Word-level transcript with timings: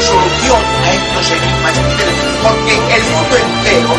solución 0.00 0.62
a 0.84 0.92
estos 0.94 1.30
enigmas, 1.32 1.74
porque 2.42 2.74
el 2.94 3.02
mundo 3.10 3.34
entero, 3.36 3.90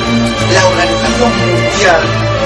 la 0.54 0.68
organización 0.68 1.32
mundial, 1.40 2.02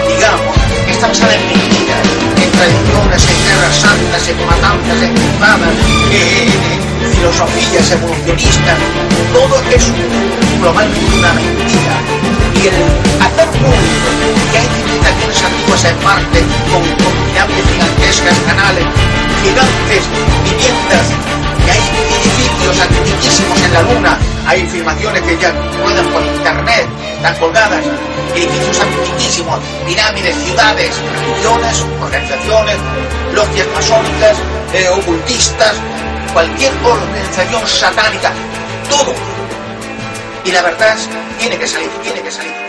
digamos, 0.07 0.55
está 0.89 1.07
basada 1.07 1.35
en 1.35 1.47
mentiras, 1.47 2.07
en 2.41 2.51
tradiciones, 2.51 3.21
en 3.29 3.39
guerras 3.45 3.75
santas, 3.75 4.27
en 4.27 4.37
matanzas, 4.45 5.01
en 5.03 5.13
cruzadas, 5.13 5.75
en 6.11 7.11
filosofías 7.13 7.91
evolucionistas, 7.91 8.77
todo 9.33 9.55
es 9.69 9.91
globalmente 10.59 11.15
una 11.17 11.33
mentira. 11.33 11.95
Y 12.57 12.67
el 12.67 12.77
hacer 13.21 13.49
público 13.53 14.09
que 14.51 14.57
hay 14.57 14.67
civilizaciones 14.73 15.43
antiguas 15.43 15.85
en 15.85 16.03
Marte 16.03 16.39
con, 16.71 16.83
pirámides 17.27 17.65
gigantescas, 17.69 18.37
canales, 18.47 18.85
gigantes, 19.43 20.03
viviendas, 20.43 21.42
que 21.65 21.71
hay 21.71 21.79
edificios 22.21 22.79
antiquísimos 22.79 23.61
en 23.61 23.73
la 23.73 23.81
Luna, 23.83 24.19
hay 24.47 24.65
filmaciones 24.67 25.21
que 25.23 25.37
ya 25.37 25.51
ruedan 25.81 26.07
por 26.07 26.21
internet, 26.23 26.87
están 27.15 27.35
colgadas, 27.37 27.85
edificios 28.35 28.79
antiquísimos, 28.79 29.59
pirámides, 29.85 30.35
ciudades, 30.43 30.91
religiones, 31.21 31.85
organizaciones, 32.01 32.77
logias 33.33 33.67
masónicas, 33.73 34.37
ocultistas, 34.91 35.73
cualquier 36.33 36.73
organización 36.83 37.67
satánica, 37.67 38.31
todo. 38.89 39.13
Y 40.45 40.51
la 40.51 40.61
verdad 40.61 40.97
tiene 41.39 41.57
que 41.57 41.67
salir, 41.67 41.89
tiene 42.03 42.21
que 42.21 42.31
salir. 42.31 42.62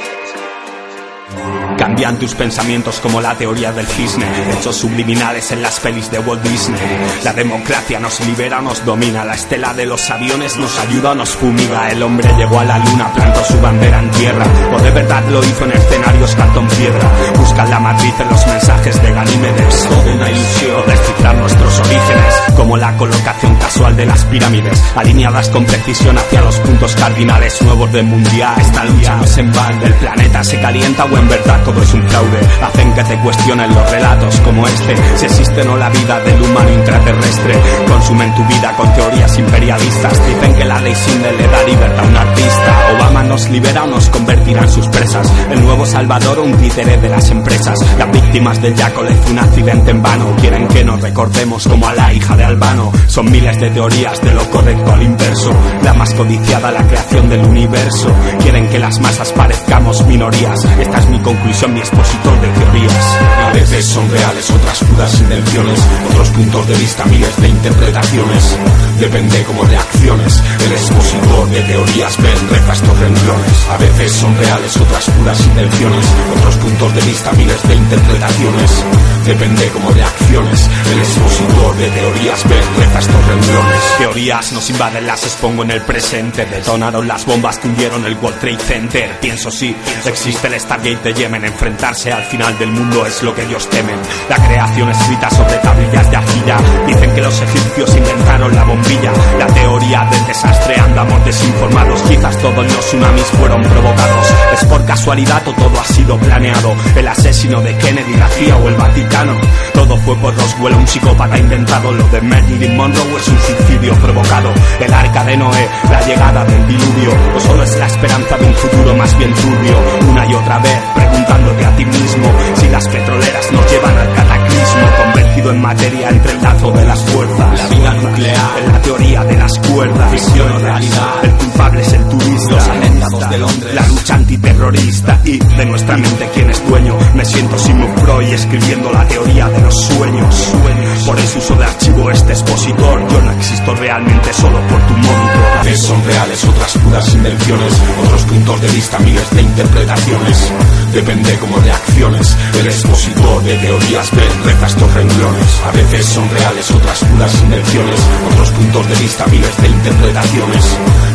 Cambian 1.84 2.18
tus 2.18 2.34
pensamientos 2.34 2.98
como 2.98 3.20
la 3.20 3.34
teoría 3.34 3.70
del 3.70 3.86
cisne, 3.86 4.24
hechos 4.52 4.74
subliminales 4.74 5.52
en 5.52 5.60
las 5.60 5.80
pelis 5.80 6.10
de 6.10 6.18
Walt 6.18 6.42
Disney. 6.42 6.80
La 7.24 7.34
democracia 7.34 8.00
nos 8.00 8.20
libera, 8.20 8.62
nos 8.62 8.82
domina, 8.86 9.22
la 9.22 9.34
estela 9.34 9.74
de 9.74 9.84
los 9.84 10.10
aviones 10.10 10.56
nos 10.56 10.78
ayuda, 10.78 11.14
nos 11.14 11.36
fumiga. 11.36 11.90
El 11.90 12.02
hombre 12.02 12.26
llegó 12.38 12.58
a 12.58 12.64
la 12.64 12.78
luna, 12.78 13.12
plantó 13.12 13.44
su 13.44 13.60
bandera 13.60 13.98
en 13.98 14.10
tierra, 14.12 14.46
o 14.74 14.80
de 14.80 14.90
verdad 14.92 15.24
lo 15.28 15.44
hizo 15.44 15.66
en 15.66 15.72
escenarios 15.72 16.34
cartón 16.34 16.66
piedra. 16.68 17.10
Buscan 17.36 17.68
la 17.68 17.80
matriz 17.80 18.14
en 18.18 18.30
los 18.30 18.46
mensajes 18.46 19.02
de 19.02 19.12
Ganímedes, 19.12 19.86
todo 19.86 20.14
una 20.14 20.30
ilusión, 20.30 20.82
descifrar 20.86 21.36
nuestros 21.36 21.78
orígenes, 21.80 22.34
como 22.56 22.78
la 22.78 22.96
colocación 22.96 23.56
casual 23.56 23.94
de 23.94 24.06
las 24.06 24.24
pirámides, 24.24 24.82
alineadas 24.96 25.50
con 25.50 25.66
precisión 25.66 26.16
hacia 26.16 26.40
los 26.40 26.58
puntos 26.60 26.96
cardinales 26.96 27.60
nuevos 27.60 27.92
del 27.92 28.04
mundial. 28.04 28.54
Esta 28.58 28.84
lucha 28.86 29.16
no 29.16 29.24
es 29.24 29.36
en 29.36 29.52
balde, 29.52 29.86
el 29.86 29.94
planeta 29.94 30.42
se 30.42 30.58
calienta 30.58 31.04
o 31.04 31.18
en 31.18 31.28
verdad 31.28 31.62
es 31.82 31.94
un 31.94 32.08
fraude. 32.08 32.38
Hacen 32.62 32.92
que 32.94 33.04
te 33.04 33.18
cuestionen 33.20 33.74
los 33.74 33.90
relatos 33.90 34.40
como 34.40 34.66
este. 34.66 34.96
Si 35.16 35.26
existe 35.26 35.62
o 35.62 35.64
no 35.64 35.76
la 35.76 35.90
vida 35.90 36.20
del 36.20 36.42
humano 36.42 36.72
intraterrestre. 36.72 37.54
Consumen 37.88 38.34
tu 38.34 38.44
vida 38.44 38.74
con 38.76 38.92
teorías 38.94 39.38
imperialistas. 39.38 40.26
Dicen 40.26 40.54
que 40.54 40.64
la 40.64 40.80
ley 40.80 40.94
Sinde 40.94 41.32
le 41.32 41.48
da 41.48 41.62
libertad 41.64 42.04
a 42.04 42.08
un 42.08 42.16
artista. 42.16 42.96
Obama 42.96 43.22
nos 43.24 43.48
libera 43.50 43.84
o 43.84 43.86
nos 43.86 44.08
convertirá 44.08 44.62
en 44.62 44.70
sus 44.70 44.86
presas. 44.88 45.30
El 45.50 45.60
nuevo 45.62 45.86
Salvador 45.86 46.38
o 46.38 46.42
un 46.42 46.56
títere 46.56 46.96
de 46.96 47.08
las 47.08 47.30
empresas. 47.30 47.78
Las 47.98 48.10
víctimas 48.10 48.60
del 48.62 48.74
Yacolez 48.74 49.18
fue 49.22 49.32
un 49.32 49.38
accidente 49.38 49.90
en 49.90 50.02
vano. 50.02 50.34
Quieren 50.40 50.68
que 50.68 50.84
nos 50.84 51.00
recordemos 51.00 51.66
como 51.66 51.88
a 51.88 51.94
la 51.94 52.12
hija 52.12 52.36
de 52.36 52.44
Albano. 52.44 52.92
Son 53.06 53.30
miles 53.30 53.58
de 53.60 53.70
teorías 53.70 54.20
de 54.22 54.32
lo 54.32 54.48
correcto 54.50 54.92
al 54.92 55.02
inverso. 55.02 55.50
La 55.82 55.94
más 55.94 56.12
codiciada, 56.14 56.70
la 56.70 56.86
creación 56.86 57.28
del 57.28 57.44
universo. 57.44 58.12
Quieren 58.40 58.68
que 58.68 58.78
las 58.78 59.00
masas 59.00 59.32
parezcamos 59.32 60.06
minorías. 60.06 60.64
Esta 60.78 60.98
es 60.98 61.08
mi 61.08 61.18
conclusión, 61.20 61.63
mi 61.68 61.80
expositor 61.80 62.40
de 62.40 62.48
teorías. 62.48 63.18
A 63.46 63.52
veces 63.52 63.86
son 63.86 64.10
reales, 64.10 64.50
otras 64.50 64.84
puras 64.84 65.20
intenciones, 65.20 65.80
otros 66.10 66.30
puntos 66.30 66.68
de 66.68 66.74
vista, 66.74 67.04
miles 67.06 67.36
de 67.40 67.48
interpretaciones. 67.48 68.58
Depende 68.98 69.44
cómo 69.44 69.64
reacciones. 69.64 70.42
El 70.64 70.72
expositor 70.72 71.48
de 71.50 71.60
teorías 71.62 72.16
ven 72.22 72.48
refas 72.50 72.74
estos 72.74 72.98
renglones. 72.98 73.68
A 73.70 73.78
veces 73.78 74.12
son 74.12 74.36
reales, 74.36 74.76
otras 74.76 75.10
puras 75.10 75.40
intenciones, 75.40 76.06
otros 76.36 76.56
puntos 76.56 76.94
de 76.94 77.00
vista, 77.02 77.32
miles 77.32 77.62
de 77.68 77.74
interpretaciones. 77.74 78.84
Depende 79.24 79.68
cómo 79.68 79.90
reacciones. 79.90 80.68
El 80.92 80.98
expositor 80.98 81.76
de 81.76 81.90
teorías 81.90 82.48
ven 82.48 82.76
refas 82.78 83.06
estos 83.06 83.26
renglones. 83.26 83.80
Teorías 83.98 84.52
nos 84.52 84.70
invaden, 84.70 85.06
las 85.06 85.22
expongo 85.24 85.62
en 85.62 85.70
el 85.70 85.82
presente. 85.82 86.44
Detonaron 86.46 87.06
las 87.08 87.24
bombas 87.24 87.58
que 87.58 87.68
hundieron 87.68 88.04
el 88.04 88.14
World 88.14 88.38
Trade 88.40 88.58
Center. 88.58 89.18
Pienso 89.20 89.50
sí, 89.50 89.74
existe 90.04 90.48
el 90.48 90.60
Stargate 90.60 91.12
de 91.12 91.14
Yemen. 91.14 91.43
Enfrentarse 91.44 92.12
al 92.12 92.24
final 92.24 92.58
del 92.58 92.70
mundo 92.70 93.04
es 93.06 93.22
lo 93.22 93.34
que 93.34 93.42
ellos 93.42 93.68
temen. 93.68 93.96
La 94.28 94.36
creación 94.36 94.88
escrita 94.88 95.30
sobre 95.30 95.56
tablillas 95.58 96.10
de 96.10 96.16
arcilla. 96.16 96.56
Dicen 96.86 97.14
que 97.14 97.20
los 97.20 97.40
egipcios 97.40 97.96
inventaron 97.96 98.54
la 98.54 98.64
bombilla. 98.64 99.12
La 99.38 99.46
teoría 99.46 100.08
del 100.10 100.26
desastre, 100.26 100.76
andamos 100.76 101.24
desinformados. 101.24 102.00
Quizás 102.02 102.38
todos 102.38 102.64
los 102.64 102.86
tsunamis 102.86 103.26
fueron 103.38 103.62
provocados. 103.62 104.34
¿Es 104.52 104.64
por 104.64 104.84
casualidad 104.84 105.46
o 105.46 105.52
todo 105.52 105.80
ha 105.80 105.84
sido 105.84 106.18
planeado? 106.18 106.74
El 106.96 107.08
asesino 107.08 107.60
de 107.60 107.76
Kennedy, 107.76 108.14
la 108.14 108.28
CIA 108.28 108.56
o 108.56 108.68
el 108.68 108.74
Vaticano. 108.74 109.34
Todo 109.84 109.98
fue 109.98 110.16
por 110.16 110.34
Roswell, 110.34 110.74
un 110.76 110.88
psicópata 110.88 111.38
inventado. 111.38 111.92
Lo 111.92 112.08
de 112.08 112.18
Marilyn 112.22 112.74
Monroe 112.74 113.16
es 113.18 113.28
un 113.28 113.38
suicidio 113.38 113.92
provocado. 113.96 114.48
El 114.80 114.94
arca 114.94 115.24
de 115.24 115.36
Noé, 115.36 115.68
la 115.90 116.00
llegada 116.06 116.42
del 116.46 116.66
diluvio. 116.66 117.10
O 117.36 117.40
solo 117.40 117.62
es 117.64 117.76
la 117.76 117.86
esperanza 117.86 118.38
de 118.38 118.46
un 118.46 118.54
futuro 118.54 118.94
más 118.94 119.18
bien 119.18 119.34
turbio. 119.34 119.76
Una 120.08 120.26
y 120.26 120.34
otra 120.34 120.58
vez, 120.60 120.80
preguntándote 120.94 121.66
a 121.66 121.76
ti 121.76 121.84
mismo 121.84 122.32
si 122.54 122.68
las 122.70 122.88
petroleras 122.88 123.52
nos 123.52 123.70
llevan 123.70 123.98
al 123.98 124.14
cataclismo. 124.14 125.04
Convertido 125.04 125.50
en 125.50 125.60
materia 125.60 126.08
entre 126.08 126.32
el 126.32 126.42
lazo 126.42 126.72
de 126.72 126.84
las 126.86 127.02
fuerzas. 127.04 127.60
La 127.60 127.76
vida 127.76 127.94
nuclear, 127.94 128.58
En 128.64 128.72
la 128.72 128.80
teoría 128.80 129.24
de 129.24 129.36
las 129.36 129.58
cuerdas. 129.68 130.10
Ficción 130.12 130.50
o 130.50 130.58
realidad. 130.60 131.24
El 131.24 131.30
culpable 131.32 131.80
es 131.82 131.92
el 131.92 132.08
turista. 132.08 132.54
Los 132.54 132.68
atentados 132.68 133.30
de 133.30 133.38
Londres. 133.38 133.74
La 133.74 133.86
lucha 133.88 134.14
antiterrorista. 134.14 135.20
Y 135.26 135.38
de 135.38 135.66
nuestra 135.66 135.98
mente, 135.98 136.30
¿quién 136.32 136.48
es 136.48 136.66
dueño? 136.66 136.96
Me 137.14 137.24
siento 137.26 137.58
Sigmund 137.58 137.98
Freud 137.98 138.32
escribiendo 138.32 138.90
la 138.90 139.06
teoría 139.06 139.48
de 139.48 139.60
los 139.60 139.73
sueños. 139.74 140.34
sueños. 140.34 141.04
Por 141.06 141.18
ese 141.18 141.38
uso 141.38 141.54
de 141.56 141.64
archivo, 141.64 142.10
este 142.10 142.32
expositor. 142.32 143.08
Yo 143.08 143.20
no 143.20 143.30
existo 143.32 143.74
realmente 143.74 144.32
solo 144.32 144.58
por 144.68 144.80
tu 144.86 144.94
monitor. 144.94 145.58
A 145.60 145.62
veces 145.62 145.86
son 145.86 146.04
reales, 146.04 146.44
otras 146.44 146.72
puras 146.78 147.14
invenciones, 147.14 147.72
otros 148.04 148.22
puntos 148.22 148.60
de 148.60 148.68
vista, 148.68 148.98
miles 148.98 149.30
de 149.30 149.42
interpretaciones. 149.42 150.52
Depende 150.92 151.38
cómo 151.38 151.56
reacciones. 151.58 152.36
El 152.58 152.66
expositor 152.66 153.42
de 153.42 153.54
teorías 153.56 154.10
ven 154.12 154.44
reza 154.44 154.66
estos 154.66 154.94
renglones. 154.94 155.60
A 155.66 155.70
veces 155.72 156.06
son 156.06 156.30
reales, 156.30 156.70
otras 156.70 156.98
puras 157.04 157.42
invenciones, 157.42 158.00
otros 158.32 158.50
puntos 158.50 158.88
de 158.88 158.94
vista, 158.96 159.26
miles 159.26 159.56
de 159.62 159.68
interpretaciones. 159.68 160.64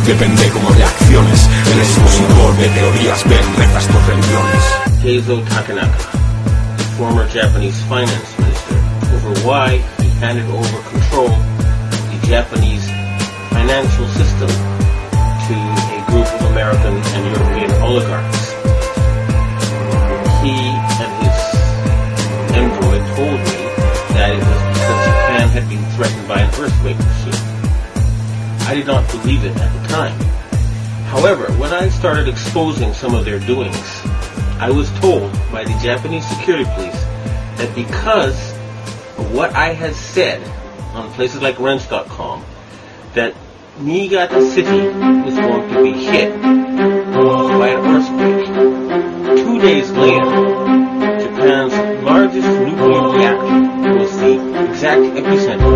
Depende 0.06 0.48
cómo 0.50 0.68
reacciones. 0.70 1.48
El 1.72 1.78
expositor 1.78 2.56
de 2.56 2.68
teorías 2.68 3.24
ven 3.28 3.56
reza 3.56 3.78
estos 3.78 4.06
renglones. 4.06 4.64
Keizo 5.02 5.40
Takanaka, 5.48 5.98
former 6.98 7.26
Japanese 7.32 7.82
finance 7.88 8.39
over 9.20 9.46
why 9.46 9.76
he 10.00 10.08
handed 10.20 10.44
over 10.46 10.82
control 10.88 11.28
of 11.28 12.02
the 12.10 12.26
Japanese 12.26 12.86
financial 13.50 14.06
system 14.08 14.48
to 14.48 15.56
a 15.56 16.04
group 16.08 16.26
of 16.26 16.50
American 16.50 16.94
and 16.96 17.36
European 17.36 17.70
oligarchs. 17.82 18.52
He 20.40 20.56
and 20.56 21.12
his 21.20 21.36
envoy 22.56 22.98
told 23.14 23.40
me 23.40 23.60
that 24.14 24.30
it 24.32 24.38
was 24.38 24.62
because 24.72 25.00
Japan 25.04 25.48
had 25.48 25.68
been 25.68 25.84
threatened 25.96 26.28
by 26.28 26.40
an 26.40 26.54
earthquake 26.60 26.96
soon. 27.20 27.34
I 28.66 28.74
did 28.74 28.86
not 28.86 29.06
believe 29.10 29.44
it 29.44 29.56
at 29.56 29.82
the 29.82 29.88
time. 29.88 30.18
However, 31.06 31.52
when 31.54 31.72
I 31.72 31.88
started 31.88 32.28
exposing 32.28 32.94
some 32.94 33.14
of 33.14 33.24
their 33.24 33.40
doings, 33.40 34.00
I 34.58 34.70
was 34.70 34.90
told 35.00 35.32
by 35.52 35.64
the 35.64 35.78
Japanese 35.82 36.26
security 36.28 36.64
police 36.74 37.00
that 37.58 37.72
because 37.74 38.59
what 39.32 39.54
I 39.54 39.72
had 39.72 39.94
said 39.94 40.42
on 40.94 41.12
places 41.12 41.42
like 41.42 41.58
Rents.com, 41.58 42.44
that 43.14 43.34
Niigata 43.80 44.50
City 44.50 44.88
was 45.24 45.34
going 45.36 45.72
to 45.72 45.82
be 45.82 45.92
hit 45.92 46.40
by 47.60 47.68
an 47.68 47.86
earthquake. 47.86 48.46
Two 49.44 49.58
days 49.60 49.90
later, 49.90 50.30
Japan's 51.20 52.04
largest 52.04 52.48
nuclear 52.48 53.12
reactor 53.12 53.98
was 53.98 54.16
the 54.18 54.68
exact 54.68 55.02
epicenter 55.02 55.69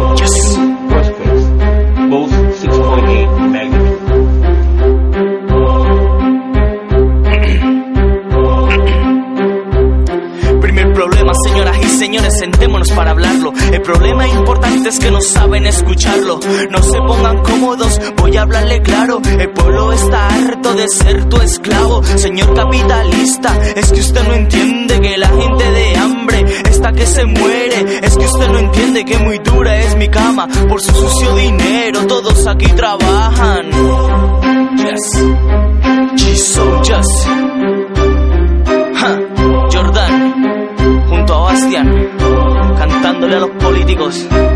para 12.91 13.13
hablarlo. 13.13 13.53
El 13.73 13.83
problema 13.83 14.27
importante 14.29 14.89
es 14.89 14.99
que 14.99 15.11
no 15.11 15.21
saben 15.21 15.67
escucharlo. 15.67 16.41
No 16.71 16.83
se 16.83 16.99
pongan 16.99 17.39
cómodos, 17.43 18.01
voy 18.17 18.37
a 18.37 18.43
hablarle 18.43 18.83
claro. 18.83 19.21
El 19.25 19.51
pueblo 19.51 19.93
está 19.93 20.29
harto 20.29 20.75
de 20.75 20.89
ser 20.89 21.29
tu 21.29 21.41
esclavo. 21.41 22.03
Señor 22.03 22.55
capitalista, 22.55 23.57
es 23.77 23.93
que 23.93 24.01
usted 24.01 24.27
no 24.27 24.35
entiende 24.35 25.01
que 25.01 25.17
la 25.17 25.29
gente 25.29 25.65
se 27.15 27.25
muere. 27.25 27.99
Es 28.03 28.17
que 28.17 28.25
usted 28.25 28.49
no 28.49 28.59
entiende 28.59 29.05
que 29.05 29.19
muy 29.19 29.39
dura 29.39 29.79
es 29.79 29.97
mi 29.97 30.09
cama. 30.09 30.49
Por 30.69 30.81
su 30.81 30.93
sucio 30.93 31.35
dinero, 31.37 32.07
todos 32.07 32.47
aquí 32.47 32.67
trabajan. 32.67 33.71
Yes. 34.77 35.23
G-Soldiers. 36.17 37.29
Jordan, 39.71 41.05
junto 41.09 41.35
a 41.35 41.41
Bastian, 41.41 42.14
cantándole 43.15 43.37
a 43.37 43.41
los 43.41 43.51
políticos. 43.63 44.54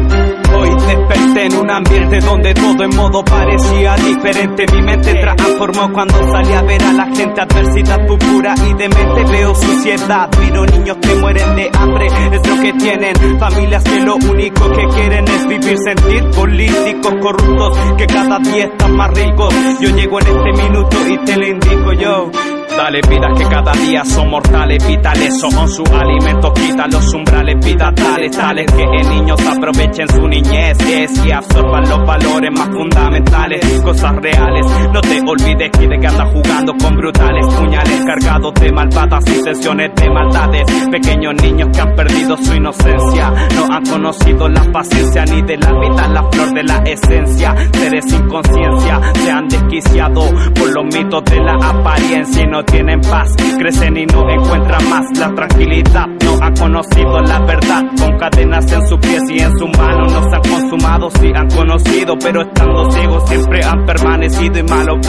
Hoy 0.58 0.70
desperté 0.70 1.46
en 1.46 1.56
un 1.56 1.70
ambiente 1.70 2.18
donde 2.20 2.54
todo 2.54 2.84
en 2.84 2.96
modo 2.96 3.24
parecía 3.24 3.94
diferente. 3.94 4.64
Mi 4.72 4.82
mente 4.82 5.14
transformó 5.14 5.92
cuando 5.92 6.18
salí 6.32 6.52
a 6.52 6.62
ver 6.62 6.82
a 6.82 6.92
la 6.92 7.06
gente. 7.14 7.40
Adversidad 7.40 8.06
pura 8.06 8.54
y 8.68 8.74
de 8.74 8.88
mente 8.88 9.24
veo 9.30 9.54
suciedad. 9.54 10.28
Miro 10.40 10.66
niños 10.66 10.96
que 11.00 11.14
mueren 11.14 11.56
de 11.56 11.70
hambre, 11.78 12.06
es 12.06 12.48
lo 12.48 12.62
que 12.62 12.72
tienen. 12.72 13.38
Familias 13.38 13.84
que 13.84 14.00
lo 14.00 14.16
único 14.16 14.70
que 14.70 14.86
quieren 14.88 15.28
es 15.28 15.46
vivir, 15.46 15.78
sentir. 15.78 16.24
Políticos 16.30 17.14
corruptos 17.20 17.78
que 17.96 18.06
cada 18.06 18.38
día 18.40 18.64
están 18.64 18.96
más 18.96 19.10
ricos. 19.12 19.54
Yo 19.80 19.90
llego 19.90 20.20
en 20.20 20.26
este 20.26 20.62
minuto 20.62 20.96
y 21.08 21.18
te 21.24 21.36
lo 21.36 21.46
indico 21.46 21.92
yo. 21.92 22.30
Dale 22.76 23.00
vida 23.08 23.28
que 23.36 23.44
cada 23.44 23.72
día 23.72 24.04
son 24.04 24.30
mortales, 24.30 24.86
vitales, 24.86 25.36
son 25.40 25.68
su 25.68 25.82
alimento, 25.92 26.52
quita 26.52 26.86
los 26.86 27.12
umbrales, 27.12 27.56
vida 27.64 27.92
tales, 27.92 28.36
tales 28.36 28.66
que 28.70 28.82
en 28.82 29.08
niños 29.08 29.40
aprovechen 29.44 30.08
su 30.08 30.28
niñez 30.28 30.47
es, 30.56 31.26
y 31.26 31.32
absorban 31.32 31.88
los 31.88 32.06
valores 32.06 32.50
más 32.56 32.68
fundamentales, 32.68 33.80
cosas 33.82 34.16
reales. 34.16 34.66
No 34.92 35.00
te 35.00 35.20
olvides 35.20 35.70
que 35.70 35.86
de 35.86 36.00
que 36.00 36.06
andas 36.06 36.28
jugando 36.32 36.74
con 36.76 36.96
brutales 36.96 37.46
puñales 37.54 38.04
cargados 38.04 38.54
de 38.54 38.72
malvadas 38.72 39.24
intenciones 39.28 39.90
de 39.94 40.10
maldades. 40.10 40.64
Pequeños 40.90 41.34
niños 41.42 41.68
que 41.72 41.80
han 41.80 41.94
perdido 41.94 42.36
su 42.36 42.54
inocencia, 42.54 43.32
no 43.54 43.74
han 43.74 43.84
conocido 43.84 44.48
la 44.48 44.64
paciencia 44.72 45.24
ni 45.24 45.42
de 45.42 45.56
la 45.56 45.72
vida, 45.72 46.08
la 46.08 46.22
flor 46.30 46.52
de 46.52 46.62
la 46.62 46.78
esencia. 46.78 47.54
Seres 47.72 48.04
sin 48.08 48.28
conciencia 48.28 49.00
se 49.14 49.30
han 49.30 49.48
desquiciado 49.48 50.22
por 50.54 50.70
los 50.70 50.84
mitos 50.84 51.24
de 51.24 51.40
la 51.40 51.54
apariencia 51.54 52.42
y 52.42 52.46
no 52.46 52.64
tienen 52.64 53.00
paz, 53.00 53.34
crecen 53.58 53.96
y 53.96 54.06
no 54.06 54.28
encuentran 54.28 54.88
más 54.88 55.04
la 55.18 55.34
tranquilidad. 55.34 56.06
No 56.24 56.38
han 56.40 56.54
conocido 56.56 57.20
la 57.20 57.40
verdad, 57.40 57.82
con 57.98 58.18
cadenas 58.18 58.70
en 58.72 58.86
sus 58.88 58.98
pies 58.98 59.22
y 59.30 59.40
en 59.40 59.50
sus 59.58 59.68
manos. 59.78 60.12
No 60.12 60.30
han 60.38 60.50
consumado, 60.50 61.10
sí 61.10 61.32
han 61.34 61.48
conocido, 61.50 62.18
pero 62.18 62.42
estando 62.42 62.90
ciegos 62.90 63.28
siempre 63.28 63.64
han 63.64 63.86
permanecido 63.86 64.58
y 64.58 64.62
malo 64.62 65.00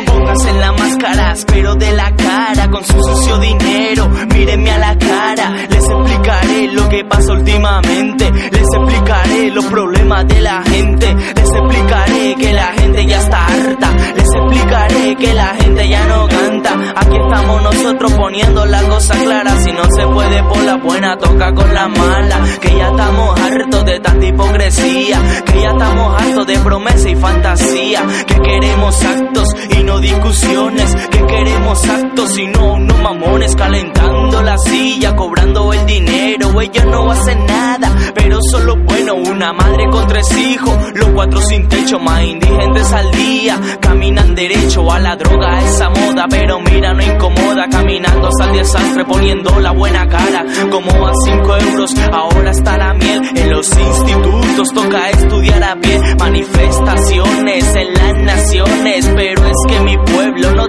Pónganse 0.00 0.52
la 0.54 0.72
máscara, 0.72 1.34
pero 1.46 1.74
de 1.74 1.92
la 1.92 2.16
cara 2.16 2.70
con 2.70 2.82
su 2.82 2.98
sucio 3.02 3.38
dinero. 3.38 4.08
Mírenme 4.32 4.70
a 4.70 4.78
la 4.78 4.96
cara, 4.96 5.50
les 5.68 5.84
explicaré 5.84 6.72
lo 6.72 6.88
que 6.88 7.04
pasa 7.04 7.32
últimamente. 7.32 8.30
Les 8.30 8.66
explicaré 8.74 9.50
los 9.50 9.66
problemas 9.66 10.26
de 10.28 10.40
la 10.40 10.62
gente. 10.62 11.14
Les 11.14 11.50
explicaré 11.50 12.34
que 12.36 12.52
la 12.54 12.72
gente 12.72 13.06
ya 13.06 13.18
está 13.18 13.44
harta. 13.44 13.90
Les 14.16 14.28
explicaré 14.34 15.16
que 15.16 15.34
la 15.34 15.54
gente 15.56 15.88
ya 15.88 16.06
no 16.06 16.26
canta. 16.26 16.72
Aquí 16.96 17.16
estamos 17.22 17.62
nosotros 17.62 18.12
poniendo 18.14 18.64
la 18.64 18.82
cosa 18.84 19.14
clara. 19.14 19.58
Si 19.60 19.72
no 19.72 19.84
se 19.94 20.06
puede 20.06 20.42
por 20.44 20.64
la 20.64 20.76
buena, 20.76 21.18
toca 21.18 21.52
con 21.52 21.74
la 21.74 21.88
mala. 21.88 22.40
Que 22.62 22.76
ya 22.76 22.88
estamos 22.88 23.38
hartos 23.38 23.84
de 23.84 24.00
tanta 24.00 24.26
hipocresía. 24.26 25.20
Que 25.44 25.60
ya 25.60 25.70
estamos 25.70 26.22
hartos 26.22 26.46
de 26.46 26.58
promesa 26.60 27.10
y 27.10 27.16
fantasía. 27.16 28.02
Que 28.26 28.36
queremos 28.36 29.04
actos 29.04 29.48
y 29.68 29.81
no 29.82 29.98
discusiones. 30.00 30.94
Que 31.10 31.26
queremos 31.26 31.88
actos 31.88 32.38
y 32.38 32.46
no, 32.46 32.78
no 32.78 32.96
mamones. 32.98 33.54
Calentando 33.56 34.42
la 34.42 34.56
silla, 34.58 35.14
cobrando 35.16 35.72
el 35.72 35.86
dinero. 35.86 36.60
Ellos 36.60 36.86
no 36.86 37.10
hacen 37.10 37.46
nada, 37.46 37.94
pero 38.14 38.38
solo 38.50 38.76
bueno. 38.76 39.14
Una 39.14 39.52
madre 39.52 39.88
con 39.90 40.06
tres 40.06 40.36
hijos, 40.36 40.74
los 40.94 41.08
cuatro 41.10 41.40
sin 41.40 41.68
techo, 41.68 41.98
más 41.98 42.22
indigentes 42.22 42.92
al 42.92 43.10
día. 43.10 43.60
Caminan 43.80 44.34
derecho 44.34 44.90
a 44.90 44.98
la 44.98 45.16
droga, 45.16 45.56
a 45.56 45.60
esa 45.60 45.90
moda. 45.90 46.26
Pero 46.30 46.60
mira, 46.60 46.92
no 46.94 47.02
incomoda. 47.02 47.68
Caminando 47.70 48.28
hasta 48.28 48.44
el 48.50 48.52
desastre, 48.58 49.04
poniendo 49.04 49.58
la 49.60 49.72
buena 49.72 50.06
cara. 50.08 50.44
Como 50.70 51.06
a 51.06 51.12
cinco 51.24 51.56
euros, 51.56 51.94
ahora 52.12 52.50
está 52.50 52.78
la 52.78 52.94
miel. 52.94 53.22
En 53.34 53.50
los 53.50 53.68
institutos 53.68 54.68
toca 54.72 55.10
estudiar 55.10 55.62
a 55.62 55.76
pie. 55.76 56.00
Manifestaciones 56.18 57.74
en 57.74 57.94
las 57.94 58.14
naciones, 58.22 59.10
pero 59.14 59.46
es 59.46 59.56
que 59.68 59.71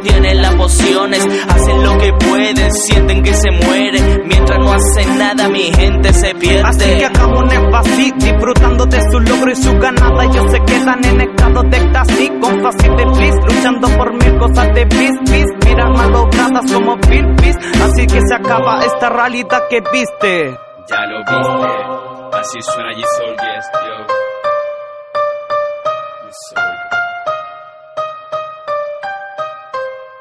mi 0.03 0.09
pueblo 0.09 0.19
no 0.19 0.21
tiene 0.21 0.35
las 0.35 0.55
pociones. 0.55 1.25
Hacen 1.47 1.83
lo 1.83 1.97
que 1.97 2.13
pueden, 2.13 2.71
sienten 2.73 3.23
que 3.23 3.33
se 3.33 3.51
mueren. 3.51 4.21
Mientras 4.25 4.59
no 4.59 4.73
hacen 4.73 5.17
nada, 5.17 5.49
mi 5.49 5.71
gente 5.73 6.13
se 6.13 6.35
pierde. 6.35 6.63
Así 6.63 6.97
que 6.97 7.05
hagamos 7.05 7.43
un 7.43 7.51
énfasis, 7.51 8.13
disfrutando 8.17 8.85
de 8.85 9.01
su 9.11 9.19
logro 9.19 9.51
y 9.51 9.55
su 9.55 9.73
ganada. 9.73 10.23
Ellos 10.23 10.51
se 10.51 10.59
quedan 10.59 11.05
en 11.05 11.21
estado 11.21 11.63
de 11.63 11.77
éxtasis, 11.77 12.31
con 12.41 12.61
fácil 12.61 12.95
de 12.95 13.05
bliss, 13.05 13.35
luchando 13.47 13.87
por 13.97 14.13
mil 14.13 14.37
cosas 14.39 14.67
de 14.73 14.85
peace, 14.85 15.19
peace. 15.25 15.53
Mira 15.65 15.89
malogradas 15.89 16.71
como 16.71 16.95
Bill 17.09 17.35
Peace. 17.35 17.59
Así 17.83 18.05
que 18.07 18.19
se 18.27 18.35
acaba 18.35 18.79
esta 18.85 19.09
realidad 19.09 19.61
que 19.69 19.81
viste. 19.91 20.57
Ya 20.87 21.05
lo 21.05 21.19
viste, 21.19 22.37
así 22.37 22.61
suena 22.61 22.91
G-Soldiers, 22.91 23.65
yo. 23.73 24.22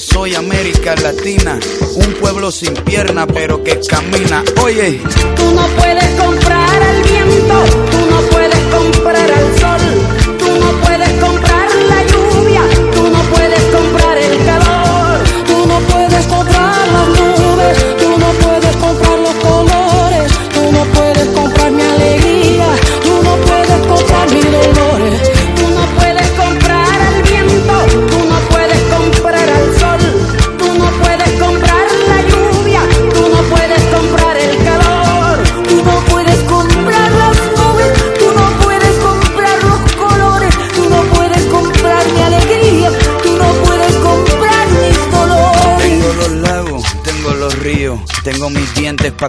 Soy 0.00 0.34
América 0.34 0.94
Latina, 0.96 1.58
un 1.94 2.14
pueblo 2.14 2.50
sin 2.50 2.72
pierna, 2.72 3.26
pero 3.26 3.62
que 3.62 3.78
camina. 3.80 4.42
Oye, 4.62 5.02
Tú 5.36 5.50
no 5.54 5.66
puedes 5.76 6.04
comprar 6.18 6.82
al 6.82 7.02
viento, 7.02 7.64
tú 7.90 7.98
no 8.10 8.20
puedes 8.30 8.58
comprar 8.74 9.30
al 9.30 9.59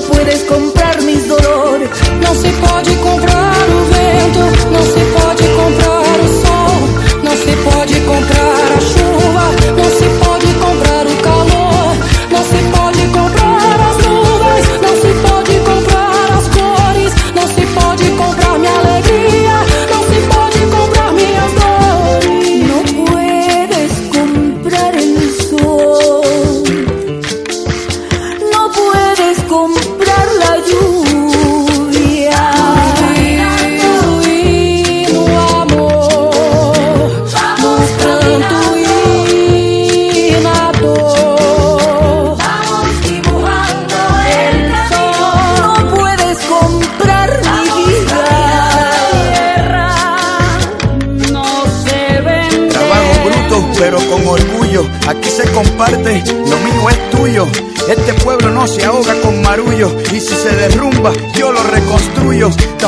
puedes 0.00 0.44
comprar 0.44 0.87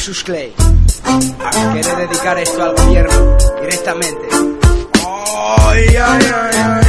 Rapsus 0.00 0.24
Clay. 0.24 0.54
Quiere 1.72 2.06
dedicar 2.06 2.38
esto 2.38 2.62
al 2.64 2.74
gobierno 2.74 3.36
directamente. 3.60 4.28
Ay, 5.58 5.88
ay, 5.88 5.98
ay, 5.98 6.56
ay, 6.56 6.79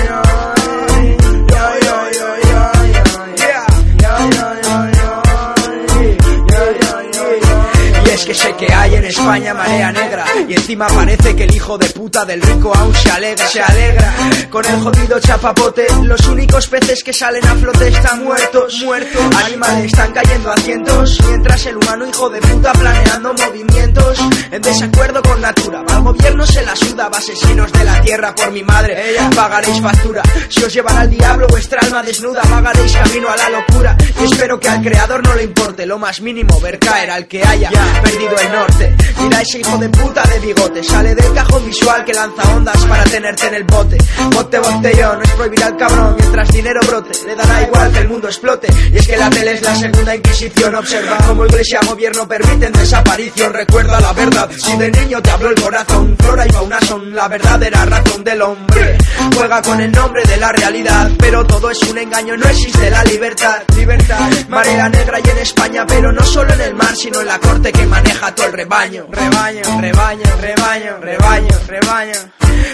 que 8.32 8.38
sé 8.38 8.56
que 8.56 8.72
hay 8.72 8.96
en 8.96 9.04
España 9.04 9.54
marea 9.54 9.92
negra. 9.92 10.26
Y 10.48 10.54
encima 10.54 10.88
parece 10.88 11.36
que 11.36 11.44
el 11.44 11.54
hijo 11.54 11.78
de 11.78 11.90
puta 11.90 12.24
del 12.24 12.42
rico 12.42 12.72
aún 12.74 12.96
se 12.96 13.12
alegra 13.12 13.46
Se 13.46 13.62
alegra. 13.62 14.14
Con 14.50 14.66
el 14.66 14.80
jodido 14.80 15.20
chapapote 15.20 15.86
Los 16.04 16.26
únicos 16.28 16.68
peces 16.68 17.04
que 17.04 17.12
salen 17.12 17.46
a 17.46 17.56
flote 17.56 17.90
están 17.90 18.24
muertos. 18.24 18.82
Muertos. 18.86 19.22
Animales 19.46 19.86
están 19.86 20.14
cayendo 20.14 20.50
a 20.50 20.56
cientos 20.58 21.20
Mientras 21.28 21.66
el 21.66 21.76
humano 21.76 22.08
hijo 22.08 22.30
de 22.30 22.40
puta 22.40 22.72
planeando 22.72 23.34
movimientos. 23.34 24.20
En 24.50 24.62
desacuerdo 24.62 25.22
con 25.22 25.42
natura 25.42 25.84
Al 25.90 26.02
gobierno 26.02 26.46
se 26.46 26.66
la 26.66 26.76
suda. 26.76 27.10
Asesinos 27.12 27.72
de 27.74 27.84
la 27.84 28.02
tierra 28.02 28.34
por 28.34 28.50
mi 28.52 28.64
madre 28.64 29.12
Ella. 29.12 29.30
pagaréis 29.36 29.82
factura. 29.82 30.24
Si 30.48 30.64
os 30.64 30.74
llevará 30.74 31.02
al 31.02 31.10
diablo 31.10 31.48
vuestra 31.48 31.82
alma 31.82 32.02
desnuda 32.02 32.42
Pagaréis 32.44 32.94
camino 32.94 33.30
a 33.30 33.36
la 33.36 33.50
locura. 33.50 33.98
Y 34.22 34.24
espero 34.24 34.58
que 34.58 34.70
al 34.70 34.82
creador 34.82 35.22
no 35.22 35.36
le 35.36 35.44
importe 35.44 35.86
Lo 35.86 36.00
más 36.00 36.22
mínimo 36.22 36.62
ver 36.62 36.80
caer 36.80 37.12
al 37.12 37.28
que 37.28 37.44
haya. 37.44 37.70
Perdido 38.02 38.21
el 38.30 38.52
norte. 38.52 38.96
Mira 39.22 39.42
ese 39.42 39.60
hijo 39.60 39.78
de 39.78 39.90
puta 39.90 40.24
de 40.24 40.40
bigote. 40.40 40.84
Sale 40.84 41.16
del 41.16 41.34
cajón 41.34 41.66
visual 41.66 42.06
que 42.06 42.14
lanza 42.14 42.56
ondas 42.56 42.86
Para 42.86 43.04
tenerte 43.06 43.48
en 43.48 43.54
el 43.56 43.64
bote. 43.64 43.98
Bote 44.34 44.60
botellón, 44.60 45.18
no 45.18 45.24
es 45.24 45.32
prohibir 45.32 45.64
al 45.64 45.78
cabrón 45.78 46.16
Mientras 46.18 46.50
dinero 46.50 46.80
brote, 46.88 47.12
le 47.26 47.36
dará 47.36 47.62
igual 47.64 47.92
que 47.92 48.00
el 48.00 48.08
mundo 48.08 48.28
explote. 48.28 48.68
Y 48.92 48.98
es 48.98 49.08
que 49.08 49.18
la 49.18 49.30
tele 49.30 49.54
es 49.54 49.62
la 49.62 49.76
segunda 49.76 50.16
inquisición. 50.16 50.76
Observa 50.76 51.18
cómo 51.28 51.46
iglesia 51.46 51.80
gobierno 51.88 52.28
permiten 52.28 52.72
desaparición. 52.74 53.54
Recuerda 53.54 54.00
la 54.00 54.14
verdad, 54.14 54.50
si 54.58 54.76
de 54.78 54.92
niño 54.92 55.22
te 55.22 55.30
habló 55.30 55.50
el 55.50 55.62
corazón 55.62 56.16
Flora 56.20 56.46
y 56.46 56.50
fauna 56.52 56.80
son 56.82 57.14
la 57.14 57.28
verdadera 57.28 57.86
razón 57.86 58.24
del 58.24 58.42
hombre. 58.42 58.98
Juega 59.36 59.62
con 59.62 59.80
el 59.82 59.92
nombre 59.92 60.24
de 60.24 60.38
la 60.38 60.52
realidad 60.52 61.12
Pero 61.18 61.46
todo 61.46 61.70
es 61.70 61.82
un 61.84 61.98
engaño, 61.98 62.36
no 62.38 62.48
existe 62.48 62.90
la 62.90 63.04
libertad. 63.04 63.62
Libertad, 63.76 64.30
marea 64.50 64.90
negra 64.90 65.20
y 65.24 65.30
en 65.30 65.38
España 65.40 65.86
Pero 65.88 66.12
no 66.12 66.24
solo 66.24 66.54
en 66.54 66.62
el 66.62 66.76
mar, 66.76 66.96
sino 66.96 67.22
en 67.22 67.28
la 67.28 67.40
corte 67.40 67.72
que 67.72 67.86
maneja 67.86 68.11
todo 68.20 68.46
el 68.48 68.54
rebaño. 68.54 69.08
Rebaño, 69.10 69.62
rebaño, 69.80 70.24
rebaño, 70.40 70.98
rebaño, 71.00 71.60
rebaño. 71.68 72.14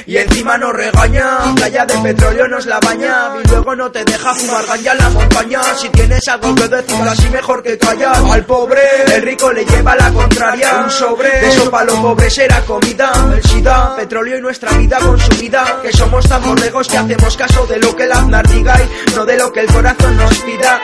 Y 0.06 0.18
encima 0.18 0.58
nos 0.58 0.74
regaña, 0.74 1.54
playa 1.56 1.86
de 1.86 1.98
petróleo 1.98 2.48
nos 2.48 2.66
la 2.66 2.80
baña. 2.80 3.30
Y 3.44 3.48
luego 3.48 3.76
no 3.76 3.92
te 3.92 4.04
deja 4.04 4.34
fumar 4.34 4.66
ganja 4.66 4.92
en 4.92 4.98
la 4.98 5.10
montaña. 5.10 5.62
Si 5.76 5.90
tienes 5.90 6.28
algo 6.28 6.56
que 6.56 6.68
decir 6.68 7.02
así 7.08 7.30
mejor 7.30 7.64
que 7.64 7.78
callar 7.78 8.16
Al 8.32 8.46
pobre, 8.46 8.82
el 9.16 9.22
rico 9.22 9.52
le 9.52 9.66
lleva 9.66 9.96
la 9.96 10.12
contraria. 10.12 10.82
Un 10.84 10.92
sobre, 10.92 11.48
eso 11.48 11.70
para 11.70 11.86
los 11.86 11.96
pobres 11.96 12.38
era 12.38 12.62
comida. 12.62 13.12
El 13.34 13.44
sida, 13.44 13.96
petróleo 13.96 14.38
y 14.38 14.42
nuestra 14.42 14.72
vida 14.78 14.98
consumida. 15.00 15.80
Que 15.82 15.92
somos 15.92 16.28
tan 16.28 16.42
borregos 16.44 16.88
que 16.88 16.98
hacemos 16.98 17.38
caso 17.38 17.66
de 17.68 17.80
lo 17.80 17.96
que 17.96 18.04
Aznar 18.04 18.48
diga 18.48 18.76
Y 18.82 19.16
no 19.16 19.26
de 19.26 19.38
lo 19.38 19.52
que 19.52 19.60
el 19.60 19.68
corazón 19.68 20.18
nos 20.18 20.36
pida 20.40 20.80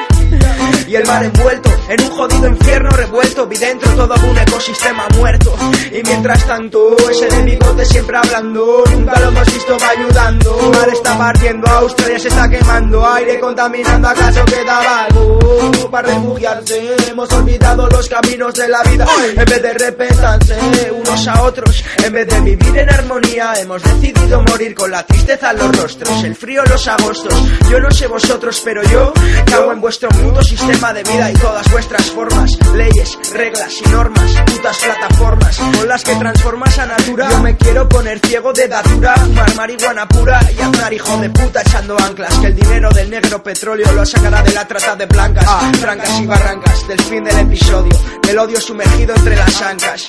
Y 0.87 0.95
el 0.95 1.05
mar 1.07 1.23
envuelto 1.23 1.69
en 1.89 2.01
un 2.01 2.09
jodido 2.11 2.47
infierno 2.47 2.89
revuelto, 2.91 3.47
vi 3.47 3.57
dentro 3.57 3.89
todo 3.95 4.15
un 4.29 4.37
ecosistema 4.37 5.07
muerto. 5.17 5.55
Y 5.91 6.01
mientras 6.03 6.45
tanto, 6.45 6.95
ese 7.09 7.27
enemigo 7.27 7.73
de 7.73 7.85
siempre 7.85 8.17
hablando, 8.17 8.83
nunca 8.91 9.19
lo 9.19 9.27
hemos 9.29 9.53
visto 9.53 9.77
va 9.79 9.89
ayudando. 9.89 10.59
El 10.59 10.69
mar 10.69 10.89
está 10.89 11.17
partiendo, 11.17 11.67
Australia 11.67 12.19
se 12.19 12.27
está 12.27 12.49
quemando, 12.49 13.05
aire 13.05 13.39
contaminando, 13.39 14.07
¿acaso 14.07 14.45
quedaba 14.45 15.05
algo 15.05 15.91
para 15.91 16.09
refugiarse? 16.09 16.95
Hemos 17.09 17.31
olvidado 17.33 17.87
los 17.87 18.09
caminos 18.09 18.53
de 18.55 18.67
la 18.67 18.83
vida, 18.83 19.05
en 19.35 19.45
vez 19.45 19.61
de 19.61 19.73
respetarse 19.73 20.91
unos 20.91 21.27
a 21.27 21.43
otros, 21.43 21.83
en 22.03 22.13
vez 22.13 22.27
de 22.27 22.41
vivir 22.41 22.77
en 22.77 22.89
armonía, 22.89 23.53
hemos 23.59 23.81
decidido 23.83 24.41
morir 24.43 24.73
con 24.73 24.91
la 24.91 25.05
tristeza 25.05 25.51
en 25.51 25.57
los 25.57 25.77
rostros, 25.77 26.23
el 26.23 26.35
frío 26.35 26.63
en 26.63 26.71
los 26.71 26.87
agostos. 26.87 27.33
Yo 27.69 27.79
no 27.79 27.91
sé 27.91 28.07
vosotros, 28.07 28.61
pero 28.63 28.83
yo 28.83 29.13
cago 29.45 29.71
en 29.71 29.81
vuestro 29.81 30.09
puto 30.09 30.41
sistema 30.41 30.72
de 30.73 31.03
vida 31.03 31.31
y 31.31 31.33
todas 31.35 31.71
vuestras 31.71 32.11
formas, 32.11 32.57
leyes, 32.73 33.17
reglas 33.31 33.73
y 33.85 33.89
normas, 33.89 34.31
putas 34.47 34.77
plataformas 34.79 35.57
con 35.57 35.87
las 35.87 36.03
que 36.03 36.15
transformas 36.15 36.77
a 36.77 36.85
natura. 36.85 37.29
Yo 37.29 37.39
me 37.39 37.55
quiero 37.55 37.87
poner 37.87 38.19
ciego 38.19 38.51
de 38.51 38.67
datura, 38.67 39.15
fumar 39.15 39.55
marihuana 39.55 40.05
pura 40.09 40.41
y 40.57 40.61
andar 40.61 40.91
hijo 40.91 41.17
de 41.17 41.29
puta 41.29 41.61
echando 41.61 41.97
anclas. 41.99 42.37
Que 42.39 42.47
el 42.47 42.55
dinero 42.55 42.89
del 42.89 43.09
negro 43.09 43.41
petróleo 43.41 43.89
lo 43.93 44.05
sacará 44.05 44.41
de 44.41 44.51
la 44.51 44.67
trata 44.67 44.95
de 44.97 45.05
blancas, 45.05 45.45
trancas 45.79 46.19
y 46.19 46.25
barrancas, 46.25 46.87
del 46.87 47.01
fin 47.01 47.23
del 47.23 47.39
episodio, 47.39 47.97
del 48.21 48.39
odio 48.39 48.59
sumergido 48.59 49.15
entre 49.15 49.37
las 49.37 49.61
ancas, 49.61 50.07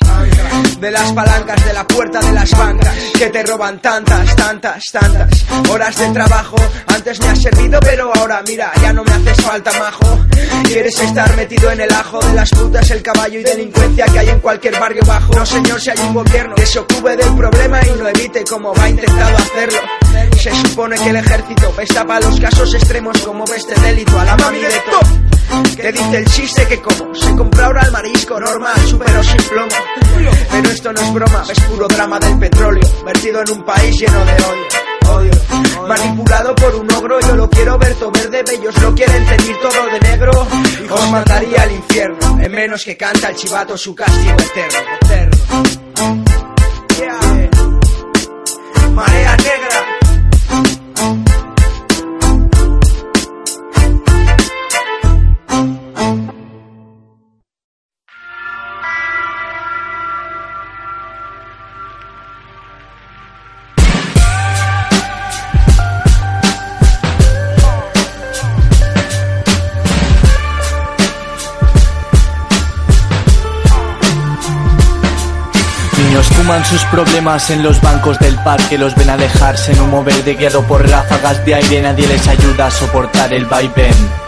de 0.81 0.91
las 0.91 1.13
palancas 1.13 1.65
de 1.65 1.73
la 1.73 1.87
puerta 1.87 2.19
de 2.21 2.33
las 2.33 2.51
bancas, 2.51 2.97
que 3.17 3.29
te 3.29 3.45
roban 3.45 3.81
tantas, 3.81 4.35
tantas, 4.35 4.83
tantas 4.91 5.45
horas 5.71 5.97
de 5.97 6.09
trabajo. 6.09 6.57
Antes 6.89 7.21
me 7.21 7.29
has 7.29 7.41
servido, 7.41 7.79
pero 7.81 8.11
ahora 8.17 8.43
mira, 8.45 8.73
ya 8.83 8.93
no 8.93 9.05
me 9.05 9.13
haces 9.13 9.41
falta, 9.45 9.71
majo. 9.79 10.25
Quieres 10.63 11.01
estar 11.01 11.37
metido 11.37 11.71
en 11.71 11.81
el 11.81 11.93
ajo 11.93 12.21
de 12.21 12.35
las 12.35 12.51
putas, 12.51 12.91
el 12.91 13.03
caballo 13.03 13.41
y 13.41 13.43
delincuencia 13.43 14.07
que 14.07 14.19
hay 14.19 14.29
en 14.29 14.41
cualquier 14.41 14.79
barrio 14.79 15.03
bajo. 15.07 15.33
No, 15.35 15.45
señor, 15.45 15.81
si 15.81 15.91
hay 15.91 15.99
un 15.99 16.15
gobierno 16.15 16.55
que 16.55 16.67
se 16.67 16.79
ocupe 16.79 17.17
del 17.17 17.35
problema 17.35 17.81
y 17.85 17.99
no 17.99 18.09
evite 18.09 18.45
como 18.45 18.75
va 18.75 18.89
intentado 18.89 19.37
hacerlo. 19.37 20.04
Se 20.41 20.55
supone 20.55 20.97
que 20.97 21.09
el 21.09 21.17
ejército 21.17 21.71
pesa 21.71 22.05
para 22.05 22.27
los 22.27 22.39
casos 22.39 22.75
extremos 22.75 23.19
como 23.23 23.45
este 23.45 23.81
delito 23.81 24.19
a 24.19 24.25
la 24.25 24.37
mami 24.37 24.59
de 24.59 24.83
todo. 24.91 25.75
Que 25.77 25.93
dice 25.93 26.19
el 26.19 26.25
chiste 26.27 26.67
que 26.67 26.81
como 26.81 27.15
se 27.15 27.35
compra 27.35 27.67
ahora 27.67 27.83
el 27.83 27.93
marisco 27.93 28.39
normal, 28.39 28.75
supero 28.87 29.23
sin 29.23 29.37
plomo. 29.37 29.77
Pero 30.51 30.71
esto 30.71 30.93
no 30.93 31.01
es 31.01 31.13
broma, 31.13 31.45
es 31.51 31.61
puro 31.61 31.89
drama 31.89 32.19
del 32.19 32.39
petróleo, 32.39 32.89
vertido 33.05 33.41
en 33.43 33.51
un 33.51 33.65
país 33.65 33.97
lleno 33.99 34.25
de 34.25 34.35
odio. 35.11 35.31
Manipulado 35.89 36.55
por 36.55 36.75
un 36.75 36.93
ogro, 36.93 37.21
yo 37.21 37.37
lo 37.37 37.51
quiero 37.51 37.79
ver 37.79 37.95
todo 37.95 38.11
verde, 38.11 38.45
ellos 38.55 38.75
lo 38.81 38.95
quieren 38.95 39.27
tener 39.27 39.57
todo 39.61 39.87
de 39.93 40.01
negro. 40.01 40.47
Os 40.91 41.11
mandaría 41.11 41.63
al 41.63 41.73
infierno, 41.73 42.39
en 42.41 42.53
menos 42.53 42.85
que 42.85 42.97
canta 42.97 43.29
el 43.29 43.37
chivato 43.37 43.77
su 43.77 43.95
castigo 43.95 44.37
eterno. 44.39 44.79
Niños 76.15 76.29
fuman 76.29 76.65
sus 76.65 76.85
problemas 76.85 77.51
en 77.51 77.65
los 77.65 77.81
bancos 77.81 78.21
del 78.21 78.37
parque, 78.45 78.79
los 78.79 78.95
ven 78.95 79.11
alejarse 79.11 79.73
en 79.73 79.81
un 79.81 79.91
mover 79.91 80.23
de 80.23 80.37
guiado 80.37 80.63
por 80.63 80.89
ráfagas 80.89 81.45
de 81.45 81.57
aire, 81.57 81.83
nadie 81.83 82.07
les 82.07 82.29
ayuda 82.29 82.67
a 82.67 82.71
soportar 82.71 83.35
el 83.35 83.47
vaivén. 83.47 84.24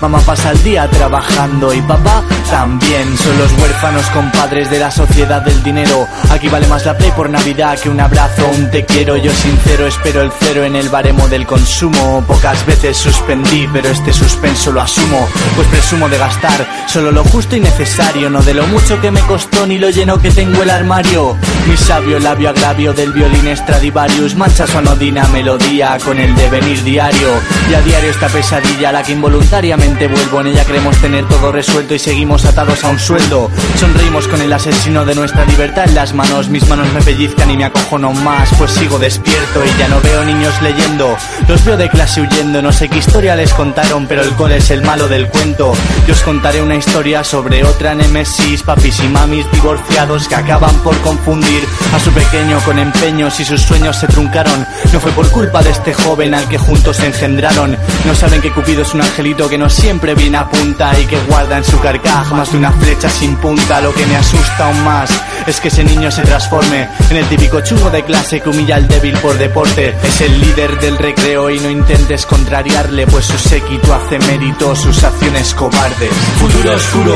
Mamá 0.00 0.20
pasa 0.20 0.50
el 0.50 0.62
día 0.62 0.88
trabajando 0.90 1.72
y 1.72 1.80
papá 1.82 2.22
también. 2.50 3.16
Son 3.16 3.38
los 3.38 3.50
huérfanos 3.52 4.04
compadres 4.10 4.70
de 4.70 4.78
la 4.78 4.90
sociedad 4.90 5.40
del 5.42 5.62
dinero. 5.62 6.06
Aquí 6.30 6.48
vale 6.48 6.66
más 6.66 6.84
la 6.84 6.96
play 6.96 7.10
por 7.12 7.30
Navidad 7.30 7.78
que 7.78 7.88
un 7.88 7.98
abrazo, 7.98 8.46
un 8.56 8.70
te 8.70 8.84
quiero. 8.84 9.16
Yo 9.16 9.32
sincero 9.32 9.86
espero 9.86 10.20
el 10.20 10.30
cero 10.38 10.64
en 10.64 10.76
el 10.76 10.90
baremo 10.90 11.28
del 11.28 11.46
consumo. 11.46 12.22
Pocas 12.26 12.64
veces 12.66 12.96
suspendí, 12.96 13.66
pero 13.72 13.88
este 13.88 14.12
suspenso 14.12 14.70
lo 14.70 14.82
asumo. 14.82 15.26
Pues 15.56 15.66
presumo 15.68 16.08
de 16.08 16.18
gastar 16.18 16.66
solo 16.86 17.10
lo 17.10 17.24
justo 17.24 17.56
y 17.56 17.60
necesario. 17.60 18.28
No 18.28 18.42
de 18.42 18.52
lo 18.52 18.66
mucho 18.66 19.00
que 19.00 19.10
me 19.10 19.20
costó 19.20 19.66
ni 19.66 19.78
lo 19.78 19.88
lleno 19.88 20.20
que 20.20 20.30
tengo 20.30 20.62
el 20.62 20.70
armario. 20.70 21.36
Mi 21.68 21.76
sabio 21.76 22.18
labio 22.18 22.50
agravio 22.50 22.92
del 22.92 23.12
violín 23.12 23.56
Stradivarius 23.56 24.34
mancha 24.34 24.66
su 24.66 24.76
anodina 24.76 25.26
melodía 25.28 25.96
con 26.04 26.18
el 26.18 26.34
devenir 26.36 26.82
diario. 26.84 27.30
Y 27.70 27.74
a 27.74 27.80
diario 27.80 28.10
esta 28.10 28.28
pesadilla 28.28 28.92
la 28.92 29.02
que 29.02 29.12
involuntariamente 29.12 29.85
vuelvo. 30.06 30.40
En 30.40 30.48
ella 30.48 30.64
queremos 30.64 30.96
tener 30.98 31.26
todo 31.26 31.52
resuelto 31.52 31.94
y 31.94 31.98
seguimos 31.98 32.44
atados 32.44 32.84
a 32.84 32.88
un 32.88 32.98
sueldo. 32.98 33.50
Sonreímos 33.78 34.28
con 34.28 34.40
el 34.42 34.52
asesino 34.52 35.04
de 35.04 35.14
nuestra 35.14 35.44
libertad 35.44 35.84
en 35.88 35.94
las 35.94 36.12
manos. 36.12 36.48
Mis 36.48 36.68
manos 36.68 36.92
me 36.92 37.00
pellizcan 37.00 37.50
y 37.50 37.56
me 37.56 37.64
acojono 37.64 38.12
más, 38.12 38.50
pues 38.58 38.72
sigo 38.72 38.98
despierto 38.98 39.64
y 39.64 39.78
ya 39.78 39.88
no 39.88 40.00
veo 40.00 40.24
niños 40.24 40.54
leyendo. 40.62 41.16
Los 41.48 41.64
veo 41.64 41.76
de 41.76 41.88
clase 41.88 42.20
huyendo, 42.20 42.60
no 42.60 42.72
sé 42.72 42.88
qué 42.88 42.98
historia 42.98 43.36
les 43.36 43.52
contaron, 43.54 44.06
pero 44.06 44.22
el 44.22 44.32
cole 44.32 44.58
es 44.58 44.70
el 44.70 44.82
malo 44.82 45.08
del 45.08 45.28
cuento. 45.28 45.72
Yo 46.06 46.12
os 46.12 46.22
contaré 46.22 46.60
una 46.60 46.76
historia 46.76 47.24
sobre 47.24 47.64
otra 47.64 47.94
némesis, 47.94 48.62
papis 48.62 49.00
y 49.00 49.08
mamis 49.08 49.50
divorciados 49.52 50.28
que 50.28 50.34
acaban 50.34 50.74
por 50.80 50.96
confundir 51.00 51.62
a 51.94 52.00
su 52.00 52.10
pequeño 52.10 52.58
con 52.64 52.78
empeños 52.78 53.40
y 53.40 53.44
sus 53.44 53.62
sueños 53.62 53.96
se 53.96 54.06
truncaron. 54.08 54.66
No 54.92 55.00
fue 55.00 55.12
por 55.12 55.30
culpa 55.30 55.62
de 55.62 55.70
este 55.70 55.94
joven 55.94 56.34
al 56.34 56.48
que 56.48 56.58
juntos 56.58 57.00
engendraron. 57.00 57.76
No 58.04 58.14
saben 58.14 58.40
que 58.40 58.52
Cupido 58.52 58.82
es 58.82 58.92
un 58.94 59.00
angelito 59.00 59.48
que 59.48 59.58
no 59.58 59.68
siempre 59.76 60.14
viene 60.14 60.38
a 60.38 60.48
punta 60.48 60.98
y 60.98 61.04
que 61.04 61.18
guarda 61.28 61.58
en 61.58 61.64
su 61.64 61.78
carcaj 61.78 62.32
más 62.32 62.50
de 62.50 62.58
una 62.58 62.72
flecha 62.72 63.08
sin 63.08 63.36
punta. 63.36 63.80
Lo 63.80 63.92
que 63.92 64.06
me 64.06 64.16
asusta 64.16 64.66
aún 64.66 64.84
más 64.84 65.10
es 65.46 65.60
que 65.60 65.68
ese 65.68 65.84
niño 65.84 66.10
se 66.10 66.22
transforme 66.22 66.88
en 67.10 67.16
el 67.16 67.26
típico 67.26 67.60
chungo 67.60 67.90
de 67.90 68.02
clase 68.02 68.40
que 68.40 68.48
humilla 68.48 68.76
al 68.76 68.88
débil 68.88 69.16
por 69.18 69.36
deporte. 69.38 69.94
Es 70.02 70.20
el 70.22 70.40
líder 70.40 70.80
del 70.80 70.98
recreo 70.98 71.50
y 71.50 71.60
no 71.60 71.70
intentes 71.70 72.26
contrariarle, 72.26 73.06
pues 73.06 73.26
su 73.26 73.38
séquito 73.38 73.94
hace 73.94 74.18
mérito 74.18 74.74
sus 74.74 75.04
acciones 75.04 75.54
cobardes. 75.54 76.10
Futuro 76.40 76.74
oscuro 76.74 77.14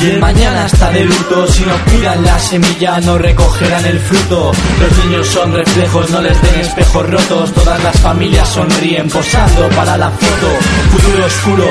y 0.00 0.10
el 0.10 0.18
mañana 0.18 0.66
está 0.66 0.90
de 0.90 1.04
luto. 1.04 1.46
Si 1.46 1.62
no 1.64 1.74
cuidan 1.84 2.24
la 2.24 2.38
semilla, 2.38 3.00
no 3.00 3.18
recogerán 3.18 3.84
el 3.84 3.98
fruto. 3.98 4.52
Los 4.80 5.04
niños 5.04 5.26
son 5.28 5.52
reflejos, 5.52 6.10
no 6.10 6.20
les 6.22 6.40
den 6.42 6.60
espejos 6.60 7.10
rotos. 7.10 7.52
Todas 7.52 7.82
las 7.82 8.00
familias 8.00 8.48
sonríen 8.48 9.08
posando 9.08 9.68
para 9.70 9.96
la 9.96 10.10
foto. 10.10 10.48
Futuro 10.90 11.26
oscuro 11.26 11.64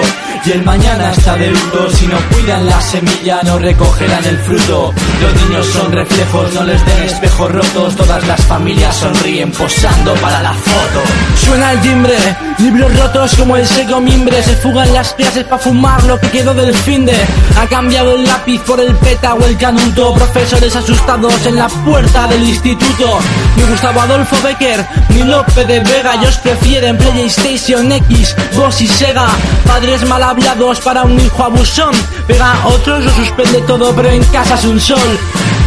y 0.46 0.52
el 0.52 0.64
mañana 0.64 1.12
está 1.12 1.36
de 1.36 1.48
luto. 1.48 1.90
Si 1.92 2.08
no 2.08 2.18
cuidan 2.30 2.66
la 2.66 2.82
semilla, 2.82 3.40
no 3.44 3.58
recogerán 3.58 4.24
el 4.26 4.38
fruto. 4.40 4.94
Los 5.22 5.36
niños 5.44 5.66
son 5.68 5.92
reflejos, 5.92 6.54
no 6.54 6.64
les 6.64 6.86
den 6.86 7.04
espejos 7.04 7.52
rotos. 7.52 7.96
Todas 7.96 8.26
las 8.28 8.42
familias 8.46 8.96
sonríen 8.96 9.52
posando 9.52 10.14
para 10.16 10.42
la 10.42 10.54
foto. 10.54 11.02
Suena 11.46 11.72
el 11.74 11.82
timbre, 11.82 12.18
libros 12.60 12.98
rotos 13.00 13.36
como 13.36 13.58
el 13.58 13.68
seco 13.68 14.00
mimbre. 14.00 14.42
Se 14.44 14.56
fugan 14.58 14.94
las 14.94 15.14
clases 15.14 15.44
para 15.46 15.62
fumar 15.62 16.04
lo 16.04 16.20
que 16.20 16.30
quedó 16.30 16.54
del 16.54 16.74
fin 16.74 17.06
de. 17.06 17.16
Ha 17.60 17.68
cambiado 17.68 18.16
el 18.16 18.24
lápiz 18.26 18.62
por 18.62 18.80
el 18.80 18.96
peta 18.96 19.34
o 19.34 19.46
el 19.46 19.58
canuto. 19.58 20.14
Profesores 20.14 20.76
asustados 20.76 21.46
en 21.46 21.56
la 21.56 21.68
puerta 21.68 22.28
del 22.28 22.44
instituto. 22.44 23.20
Mi 23.56 23.64
Gustavo 23.64 24.02
Adolfo 24.02 24.38
Becker, 24.44 24.86
mi 25.10 25.24
Lope 25.24 25.66
de 25.66 25.80
Vega. 25.82 26.16
Ellos 26.16 26.38
prefieren 26.38 26.98
PlayStation 26.98 27.92
X, 27.92 28.36
Boss 28.56 28.82
y 28.82 28.88
Sega. 28.88 29.28
Padres 29.66 30.06
mal 30.08 30.29
hablados 30.30 30.80
para 30.82 31.04
un 31.04 31.20
hijo 31.20 31.44
abusón. 31.44 31.92
Pega 32.28 32.54
a 32.54 32.68
otros, 32.68 33.04
lo 33.04 33.12
suspende 33.12 33.62
todo, 33.62 33.94
pero 33.96 34.10
en 34.10 34.24
casa 34.26 34.56
es 34.56 34.66
un 34.66 34.80
sol. 34.80 35.20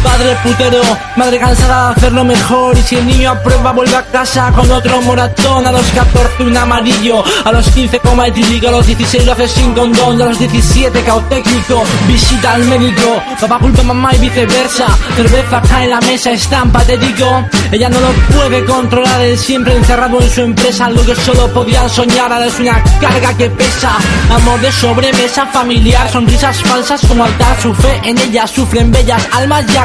Padre 0.03 0.37
putero, 0.43 0.81
madre 1.15 1.39
cansada 1.39 1.87
de 1.87 1.93
hacerlo 1.95 2.23
mejor. 2.25 2.77
Y 2.77 2.81
si 2.81 2.95
el 2.95 3.05
niño 3.05 3.31
aprueba, 3.31 3.71
vuelve 3.71 3.95
a 3.95 4.03
casa 4.03 4.51
con 4.53 4.69
otro 4.71 5.01
moratón. 5.01 5.65
A 5.65 5.71
los 5.71 5.85
14 5.87 6.43
un 6.43 6.57
amarillo, 6.57 7.23
a 7.45 7.51
los 7.51 7.67
15 7.69 7.99
coma 7.99 8.27
etílico, 8.27 8.67
a 8.67 8.71
los 8.71 8.85
16 8.85 9.25
lo 9.25 9.31
hace 9.31 9.47
sin 9.47 9.73
condón, 9.73 10.21
a 10.21 10.25
los 10.25 10.39
17 10.39 11.01
cautécnico. 11.03 11.83
Visita 12.07 12.53
al 12.53 12.65
médico, 12.65 13.21
papá 13.39 13.59
culpa 13.59 13.81
a 13.81 13.85
mamá 13.85 14.13
y 14.15 14.19
viceversa. 14.19 14.87
Cerveza 15.15 15.61
cae 15.61 15.85
en 15.85 15.89
la 15.91 16.01
mesa, 16.01 16.31
es 16.31 16.47
tan 16.47 16.71
patético. 16.71 17.45
Ella 17.71 17.89
no 17.89 17.99
lo 17.99 18.11
puede 18.35 18.65
controlar, 18.65 19.21
él 19.21 19.37
siempre 19.37 19.75
encerrado 19.75 20.21
en 20.21 20.29
su 20.29 20.41
empresa. 20.41 20.85
Algo 20.85 21.05
que 21.05 21.15
solo 21.15 21.47
podían 21.53 21.89
soñar, 21.89 22.31
ahora 22.31 22.45
es 22.45 22.59
una 22.59 22.83
carga 22.99 23.35
que 23.37 23.49
pesa. 23.49 23.91
Amor 24.29 24.59
de 24.61 24.71
sobremesa 24.71 25.45
familiar, 25.47 26.09
sonrisas 26.09 26.61
falsas 26.63 27.01
como 27.07 27.23
altar. 27.23 27.61
Su 27.61 27.73
fe 27.73 28.01
en 28.03 28.17
ella 28.17 28.45
sufren 28.47 28.91
bellas 28.91 29.27
almas 29.31 29.65
y 29.71 29.77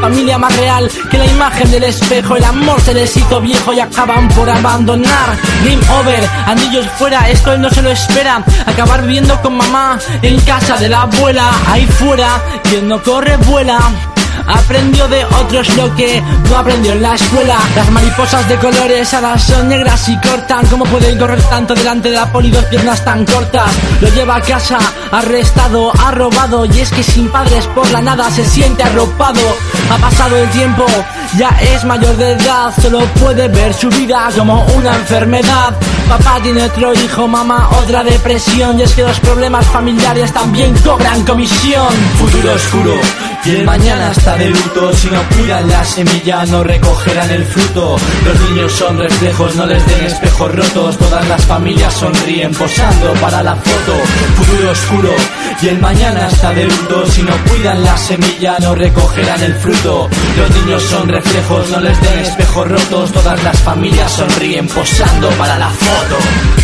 Familia 0.00 0.36
más 0.36 0.56
real 0.56 0.90
que 1.08 1.16
la 1.16 1.26
imagen 1.26 1.70
del 1.70 1.84
espejo. 1.84 2.36
El 2.36 2.42
amor 2.42 2.80
se 2.80 2.92
les 2.92 3.16
hizo 3.16 3.40
viejo 3.40 3.72
y 3.72 3.78
acaban 3.78 4.26
por 4.28 4.50
abandonar. 4.50 5.38
Game 5.64 6.00
over, 6.00 6.28
anillos 6.46 6.86
fuera, 6.98 7.30
esto 7.30 7.52
él 7.52 7.60
no 7.60 7.70
se 7.70 7.82
lo 7.82 7.90
espera. 7.90 8.42
Acabar 8.66 9.02
viviendo 9.02 9.40
con 9.40 9.56
mamá 9.56 10.00
en 10.22 10.40
casa 10.40 10.76
de 10.76 10.88
la 10.88 11.02
abuela. 11.02 11.52
Ahí 11.68 11.86
fuera, 11.86 12.42
quien 12.64 12.88
no 12.88 13.00
corre 13.00 13.36
vuela. 13.36 13.78
Aprendió 14.46 15.08
de 15.08 15.24
otros 15.24 15.76
lo 15.76 15.94
que 15.94 16.22
no 16.48 16.56
aprendió 16.56 16.92
en 16.92 17.02
la 17.02 17.14
escuela. 17.14 17.58
Las 17.76 17.90
mariposas 17.90 18.48
de 18.48 18.56
colores 18.56 19.12
ahora 19.14 19.38
son 19.38 19.68
negras 19.68 20.08
y 20.08 20.16
cortan. 20.20 20.66
¿Cómo 20.66 20.84
pueden 20.84 21.18
correr 21.18 21.42
tanto 21.44 21.74
delante 21.74 22.10
de 22.10 22.16
la 22.16 22.30
poli 22.30 22.50
dos 22.50 22.64
piernas 22.66 23.04
tan 23.04 23.24
cortas? 23.24 23.70
Lo 24.00 24.08
lleva 24.08 24.36
a 24.36 24.40
casa, 24.40 24.78
arrestado, 25.10 25.92
ha 26.00 26.10
robado. 26.12 26.66
Y 26.66 26.80
es 26.80 26.90
que 26.90 27.02
sin 27.02 27.28
padres 27.28 27.66
por 27.68 27.88
la 27.90 28.02
nada 28.02 28.30
se 28.30 28.44
siente 28.44 28.82
arropado. 28.82 29.40
Ha 29.90 29.96
pasado 29.98 30.36
el 30.36 30.48
tiempo, 30.50 30.86
ya 31.38 31.48
es 31.60 31.84
mayor 31.84 32.16
de 32.16 32.32
edad. 32.32 32.72
Solo 32.80 33.00
puede 33.20 33.48
ver 33.48 33.72
su 33.74 33.88
vida 33.88 34.28
como 34.36 34.64
una 34.76 34.94
enfermedad. 34.96 35.74
Papá 36.08 36.40
tiene 36.42 36.64
otro 36.64 36.92
hijo, 36.92 37.28
mamá 37.28 37.70
otra 37.82 38.04
depresión. 38.04 38.78
Y 38.78 38.82
es 38.82 38.92
que 38.92 39.02
los 39.02 39.18
problemas 39.20 39.66
familiares 39.66 40.32
también 40.32 40.74
cobran 40.78 41.24
comisión. 41.24 41.88
Futuro 42.18 42.52
oscuro 42.52 42.94
y 43.44 43.50
el 43.50 43.64
mañana 43.64 44.12
está 44.12 44.36
de 44.36 44.50
luto. 44.50 44.92
Si 44.94 45.08
no 45.08 45.20
cuidan 45.34 45.68
la 45.68 45.84
semilla, 45.84 46.44
no 46.46 46.62
recogerán 46.62 47.30
el 47.30 47.44
fruto. 47.44 47.96
Los 48.24 48.50
niños 48.50 48.72
son 48.72 48.98
reflejos, 48.98 49.56
no 49.56 49.66
les 49.66 49.84
den 49.86 50.06
espejos 50.06 50.54
rotos. 50.54 50.98
Todas 50.98 51.28
las 51.28 51.44
familias 51.44 51.94
sonríen 51.94 52.52
posando 52.52 53.12
para 53.14 53.42
la 53.42 53.56
foto. 53.56 53.94
Futuro 54.36 54.70
oscuro 54.70 55.10
y 55.60 55.68
el 55.68 55.78
mañana 55.80 56.28
está 56.28 56.52
de 56.52 56.64
luto. 56.64 57.06
Si 57.06 57.22
no 57.22 57.32
cuidan 57.48 57.82
la 57.82 57.96
semilla, 57.96 58.58
no 58.60 58.74
recogerán 58.74 59.42
el 59.42 59.54
fruto. 59.54 60.08
Los 60.36 60.50
niños 60.50 60.82
son 60.82 61.08
no 61.70 61.80
les 61.80 62.00
den 62.00 62.18
espejos 62.18 62.68
rotos. 62.68 63.12
Todas 63.12 63.42
las 63.42 63.60
familias 63.60 64.12
sonríen 64.12 64.66
posando 64.66 65.28
para 65.30 65.58
la 65.58 65.70
foto. 65.70 66.61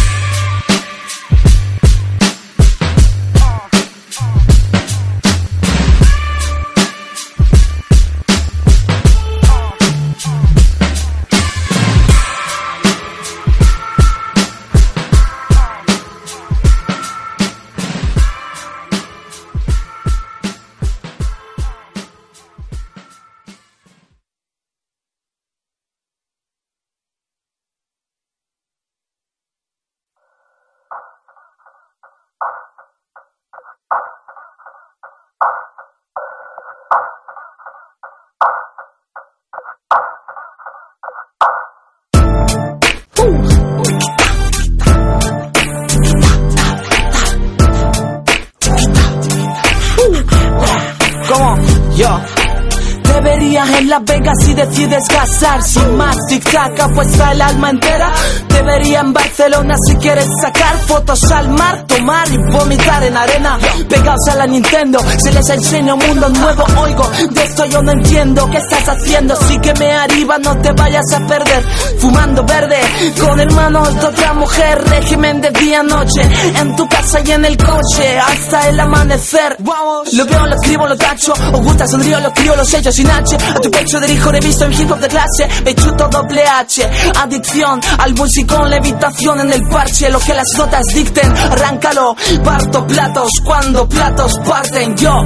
Decides 54.66 55.04
casar 55.08 55.62
Sin 55.62 55.96
más. 55.96 56.16
Tic-tac 56.28 56.80
apuesta 56.80 57.32
el 57.32 57.42
alma 57.42 57.70
entera. 57.70 58.12
Te 58.48 58.62
vería 58.62 59.00
en 59.00 59.12
Barcelona 59.12 59.74
si 59.86 59.94
quieres 59.96 60.26
sacar 60.40 60.76
fotos 60.78 61.30
al 61.30 61.48
mar 61.48 61.84
Tomar 61.86 62.28
y 62.32 62.38
vomitar 62.52 63.02
en 63.04 63.16
arena. 63.16 63.58
Pegados 63.88 64.28
a 64.30 64.34
la 64.34 64.46
Nintendo 64.46 64.98
Se 65.18 65.32
les 65.32 65.48
enseña 65.48 65.94
un 65.94 66.06
mundo 66.06 66.28
nuevo. 66.28 66.64
Oigo, 66.82 67.10
de 67.30 67.42
esto 67.44 67.64
yo 67.66 67.82
no 67.82 67.92
entiendo 67.92 68.48
¿Qué 68.50 68.58
estás 68.58 68.88
haciendo? 68.88 69.36
Sí 69.36 69.58
que 69.60 69.72
me 69.74 69.92
arriba 69.92 70.38
No 70.38 70.58
te 70.58 70.72
vayas 70.72 71.12
a 71.12 71.26
perder. 71.26 71.64
Fumando 71.98 72.44
verde 72.44 72.78
Con 73.20 73.40
hermanos 73.40 73.94
de 74.00 74.06
otra 74.06 74.34
mujer. 74.34 74.84
Régimen 74.88 75.40
de 75.40 75.50
día-noche 75.50 76.22
En 76.60 76.74
tu 76.76 76.88
casa 76.88 77.20
y 77.24 77.30
en 77.30 77.44
el 77.44 77.56
coche 77.56 78.18
Hasta 78.18 78.68
el 78.68 78.80
amanecer. 78.80 79.56
Lo 79.60 80.24
veo, 80.24 80.46
lo 80.46 80.54
escribo, 80.54 80.86
lo 80.86 80.96
tacho. 80.96 81.32
Os 81.32 81.62
gusta, 81.62 81.86
sonrío, 81.86 82.18
lo 82.20 82.28
escribo, 82.28 82.56
lo 82.56 82.64
sello 82.64 82.90
sin 82.90 83.10
H. 83.10 83.36
A 83.36 83.60
tu 83.60 83.70
pecho 83.70 84.00
dirijo, 84.00 84.30
he 84.30 84.47
visto 84.48 84.64
en 84.64 84.72
hip 84.72 84.90
hop 84.90 84.98
de 84.98 85.08
clase 85.08 85.48
Me 85.64 85.74
chuto 85.74 86.08
doble 86.08 86.42
H. 86.42 86.90
Adicción 87.16 87.80
al 87.98 88.14
musicón, 88.14 88.70
levitación 88.70 89.40
en 89.40 89.52
el 89.52 89.62
parche. 89.68 90.08
Lo 90.08 90.20
que 90.20 90.34
las 90.34 90.48
notas 90.56 90.84
dicten, 90.94 91.36
arráncalo. 91.36 92.16
Parto 92.42 92.86
platos 92.86 93.30
cuando 93.44 93.88
platos 93.88 94.38
parten 94.44 94.96
Yo 94.96 95.22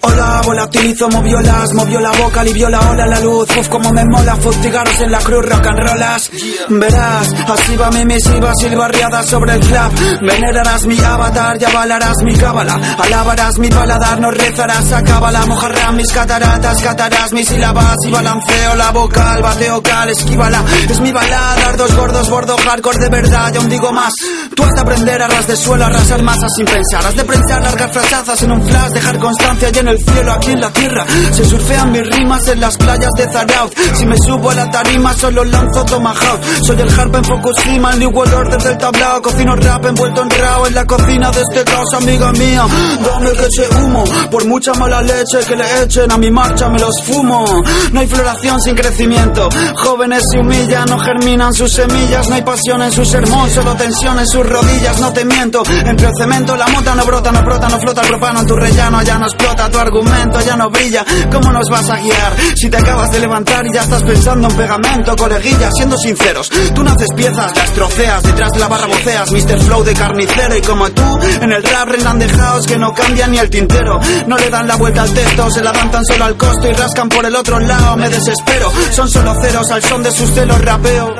Hola, 0.00 0.42
volatilizo, 0.44 1.08
movió 1.08 1.40
las, 1.40 1.74
movió 1.74 1.98
la 1.98 2.12
boca, 2.12 2.42
alivió 2.42 2.68
la 2.68 2.78
ola, 2.88 3.04
la 3.04 3.18
luz, 3.18 3.48
uf, 3.58 3.68
como 3.68 3.90
me 3.90 4.04
mola, 4.04 4.36
fustigaros 4.36 5.00
en 5.00 5.10
la 5.10 5.18
cruz, 5.18 5.44
rock 5.44 5.66
and 5.66 5.78
rollas. 5.80 6.30
Verás, 6.68 7.28
así 7.48 7.76
va 7.76 7.90
mi 7.90 8.04
misiva, 8.04 8.52
silbarriada 8.54 9.24
sobre 9.24 9.54
el 9.54 9.60
club. 9.60 10.20
Venerarás 10.20 10.86
mi 10.86 11.00
avatar, 11.00 11.58
ya 11.58 11.68
avalarás 11.70 12.16
mi 12.22 12.36
cábala. 12.36 12.78
Alabarás 12.96 13.58
mi 13.58 13.68
paladar, 13.70 14.20
no 14.20 14.30
rezarás 14.30 14.92
a 14.92 15.02
cábala. 15.02 15.46
Mojarán 15.46 15.96
mis 15.96 16.12
cataratas, 16.12 16.80
catarás 16.80 17.32
mis 17.32 17.48
sílabas 17.48 17.96
y 18.06 18.10
balanceo 18.12 18.76
la 18.76 18.92
vocal, 18.92 19.42
bateo 19.42 19.82
cal, 19.82 20.10
esquívala. 20.10 20.64
Es 20.88 21.00
mi 21.00 21.10
balada, 21.10 21.72
dos 21.76 21.92
gordos, 21.96 22.30
bordo, 22.30 22.56
hardcore 22.56 22.98
de 22.98 23.08
verdad, 23.08 23.50
y 23.52 23.56
aún 23.56 23.68
digo 23.68 23.90
más. 23.90 24.12
Tú 24.54 24.62
has 24.62 24.74
de 24.74 24.80
aprender 24.80 25.20
a 25.20 25.26
ras 25.26 25.48
de 25.48 25.56
suelo, 25.56 25.86
arrasar 25.86 26.22
masas 26.22 26.52
sin 26.54 26.66
pensar. 26.66 27.04
Has 27.04 27.16
de 27.16 27.24
prensar 27.24 27.62
largas 27.62 27.90
frasazas 27.90 28.42
en 28.44 28.52
un 28.52 28.62
flash, 28.62 28.92
dejar 28.92 29.18
constancia 29.18 29.70
y 29.70 29.87
el 29.88 29.98
cielo, 29.98 30.32
aquí 30.32 30.52
en 30.52 30.60
la 30.60 30.70
tierra. 30.70 31.06
Se 31.32 31.44
surfean 31.44 31.92
mis 31.92 32.02
rimas 32.08 32.46
en 32.48 32.60
las 32.60 32.76
playas 32.76 33.10
de 33.16 33.30
Zaraut. 33.30 33.74
Si 33.94 34.06
me 34.06 34.16
subo 34.18 34.50
a 34.50 34.54
la 34.54 34.70
tarima, 34.70 35.14
solo 35.14 35.44
lanzo 35.44 35.84
Tomahawk. 35.84 36.40
Soy 36.62 36.80
el 36.80 36.88
harp 36.98 37.14
en 37.14 37.24
Fukushima, 37.24 37.92
el 37.92 37.98
New 38.00 38.10
World 38.10 38.34
Order 38.34 38.62
del 38.62 38.78
tablao. 38.78 39.22
Cocino 39.22 39.56
rap 39.56 39.84
envuelto 39.86 40.22
en 40.22 40.30
rao 40.30 40.66
en 40.66 40.74
la 40.74 40.84
cocina 40.84 41.30
de 41.30 41.40
este 41.40 41.64
caos, 41.64 41.94
amiga 41.94 42.32
mía. 42.32 42.66
Dame 43.00 43.32
que 43.32 43.46
eche 43.46 43.68
humo, 43.76 44.04
por 44.30 44.44
mucha 44.46 44.74
mala 44.74 45.02
leche 45.02 45.38
que 45.46 45.56
le 45.56 45.82
echen 45.82 46.10
a 46.10 46.18
mi 46.18 46.30
marcha, 46.30 46.68
me 46.68 46.78
los 46.78 47.02
fumo. 47.04 47.44
No 47.92 48.00
hay 48.00 48.06
floración 48.06 48.60
sin 48.60 48.74
crecimiento. 48.74 49.48
Jóvenes 49.76 50.22
se 50.30 50.38
humillan, 50.38 50.88
no 50.88 50.98
germinan 50.98 51.52
sus 51.54 51.72
semillas. 51.72 52.28
No 52.28 52.34
hay 52.34 52.42
pasión 52.42 52.82
en 52.82 52.92
su 52.92 53.04
sermón, 53.04 53.50
solo 53.50 53.74
tensión 53.74 54.18
en 54.18 54.26
sus 54.26 54.46
rodillas. 54.46 55.00
No 55.00 55.12
te 55.12 55.24
miento, 55.24 55.62
entre 55.66 56.08
el 56.08 56.12
cemento 56.16 56.56
la 56.56 56.66
mota 56.68 56.94
no 56.94 57.04
brota, 57.04 57.32
no 57.32 57.42
brota, 57.42 57.68
no 57.68 57.78
flota 57.78 58.00
el 58.02 58.08
propano 58.08 58.40
en 58.40 58.46
tu 58.46 58.56
rellano, 58.56 59.02
ya 59.02 59.18
no 59.18 59.26
explota 59.26 59.70
tu 59.78 59.80
argumento 59.80 60.40
ya 60.40 60.56
no 60.56 60.70
brilla. 60.70 61.04
¿Cómo 61.30 61.52
nos 61.52 61.68
vas 61.70 61.88
a 61.88 61.96
guiar? 62.00 62.36
Si 62.56 62.68
te 62.68 62.76
acabas 62.76 63.10
de 63.12 63.20
levantar 63.20 63.64
y 63.66 63.72
ya 63.72 63.82
estás 63.82 64.02
pensando 64.02 64.48
en 64.48 64.56
pegamento, 64.56 65.14
coleguilla, 65.16 65.70
siendo 65.72 65.96
sinceros. 65.96 66.50
Tú 66.74 66.82
no 66.82 66.90
haces 66.90 67.08
piezas, 67.14 67.56
las 67.56 67.72
troceas, 67.72 68.22
detrás 68.22 68.50
de 68.52 68.58
la 68.58 68.68
barra 68.68 68.86
voceas, 68.86 69.30
Mr. 69.30 69.60
Flow 69.60 69.84
de 69.84 69.94
carnicero. 69.94 70.56
Y 70.56 70.62
como 70.62 70.90
tú, 70.90 71.18
en 71.40 71.52
el 71.52 71.62
rap 71.62 71.88
rendan 71.88 72.18
dejados 72.18 72.66
que 72.66 72.76
no 72.76 72.92
cambian 72.92 73.30
ni 73.30 73.38
el 73.38 73.50
tintero. 73.50 74.00
No 74.26 74.36
le 74.36 74.50
dan 74.50 74.66
la 74.66 74.76
vuelta 74.76 75.02
al 75.02 75.12
texto, 75.12 75.50
se 75.50 75.62
la 75.62 75.72
dan 75.72 75.90
tan 75.90 76.04
solo 76.04 76.24
al 76.24 76.36
costo 76.36 76.68
y 76.68 76.72
rascan 76.72 77.08
por 77.08 77.24
el 77.24 77.36
otro 77.36 77.60
lado. 77.60 77.96
Me 77.96 78.08
desespero, 78.08 78.72
son 78.90 79.08
solo 79.08 79.34
ceros 79.40 79.70
al 79.70 79.82
son 79.82 80.02
de 80.02 80.10
sus 80.10 80.30
celos 80.30 80.60
rapeo. 80.64 81.14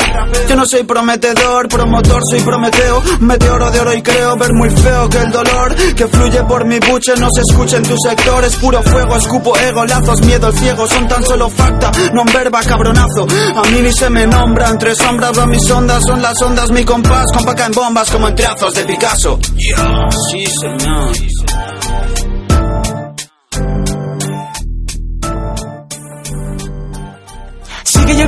Yo 0.48 0.56
no 0.56 0.66
soy 0.66 0.82
prometedor, 0.82 1.68
promotor, 1.68 2.22
soy 2.30 2.40
prometeo. 2.40 3.02
Meteoro 3.20 3.70
de 3.70 3.80
oro 3.80 3.94
y 3.94 4.02
creo 4.02 4.36
ver 4.36 4.52
muy 4.52 4.70
feo 4.70 5.08
que 5.08 5.18
el 5.18 5.30
dolor 5.30 5.74
que 5.94 6.08
fluye 6.08 6.42
por 6.44 6.64
mi 6.64 6.78
buche 6.80 7.14
no 7.18 7.28
se 7.32 7.42
escuche 7.48 7.76
en 7.76 7.82
tu 7.84 7.94
sector. 8.02 8.47
Es 8.48 8.56
puro 8.56 8.82
fuego, 8.82 9.14
escupo 9.14 9.54
ego, 9.58 9.84
lazos, 9.84 10.22
miedo, 10.22 10.50
ciego. 10.52 10.88
Son 10.88 11.06
tan 11.06 11.22
solo 11.22 11.50
facta, 11.50 11.92
no 12.14 12.24
verba, 12.24 12.62
cabronazo. 12.62 13.26
A 13.56 13.68
mí 13.68 13.82
ni 13.82 13.92
se 13.92 14.08
me 14.08 14.26
nombra, 14.26 14.70
entre 14.70 14.94
sombras 14.94 15.36
van 15.36 15.50
mis 15.50 15.70
ondas. 15.70 16.02
Son 16.06 16.22
las 16.22 16.40
ondas, 16.40 16.70
mi 16.70 16.82
compás, 16.82 17.26
compaca 17.30 17.66
en 17.66 17.72
bombas 17.72 18.10
como 18.10 18.26
en 18.26 18.34
trazos 18.34 18.72
de 18.72 18.84
Picasso. 18.86 19.38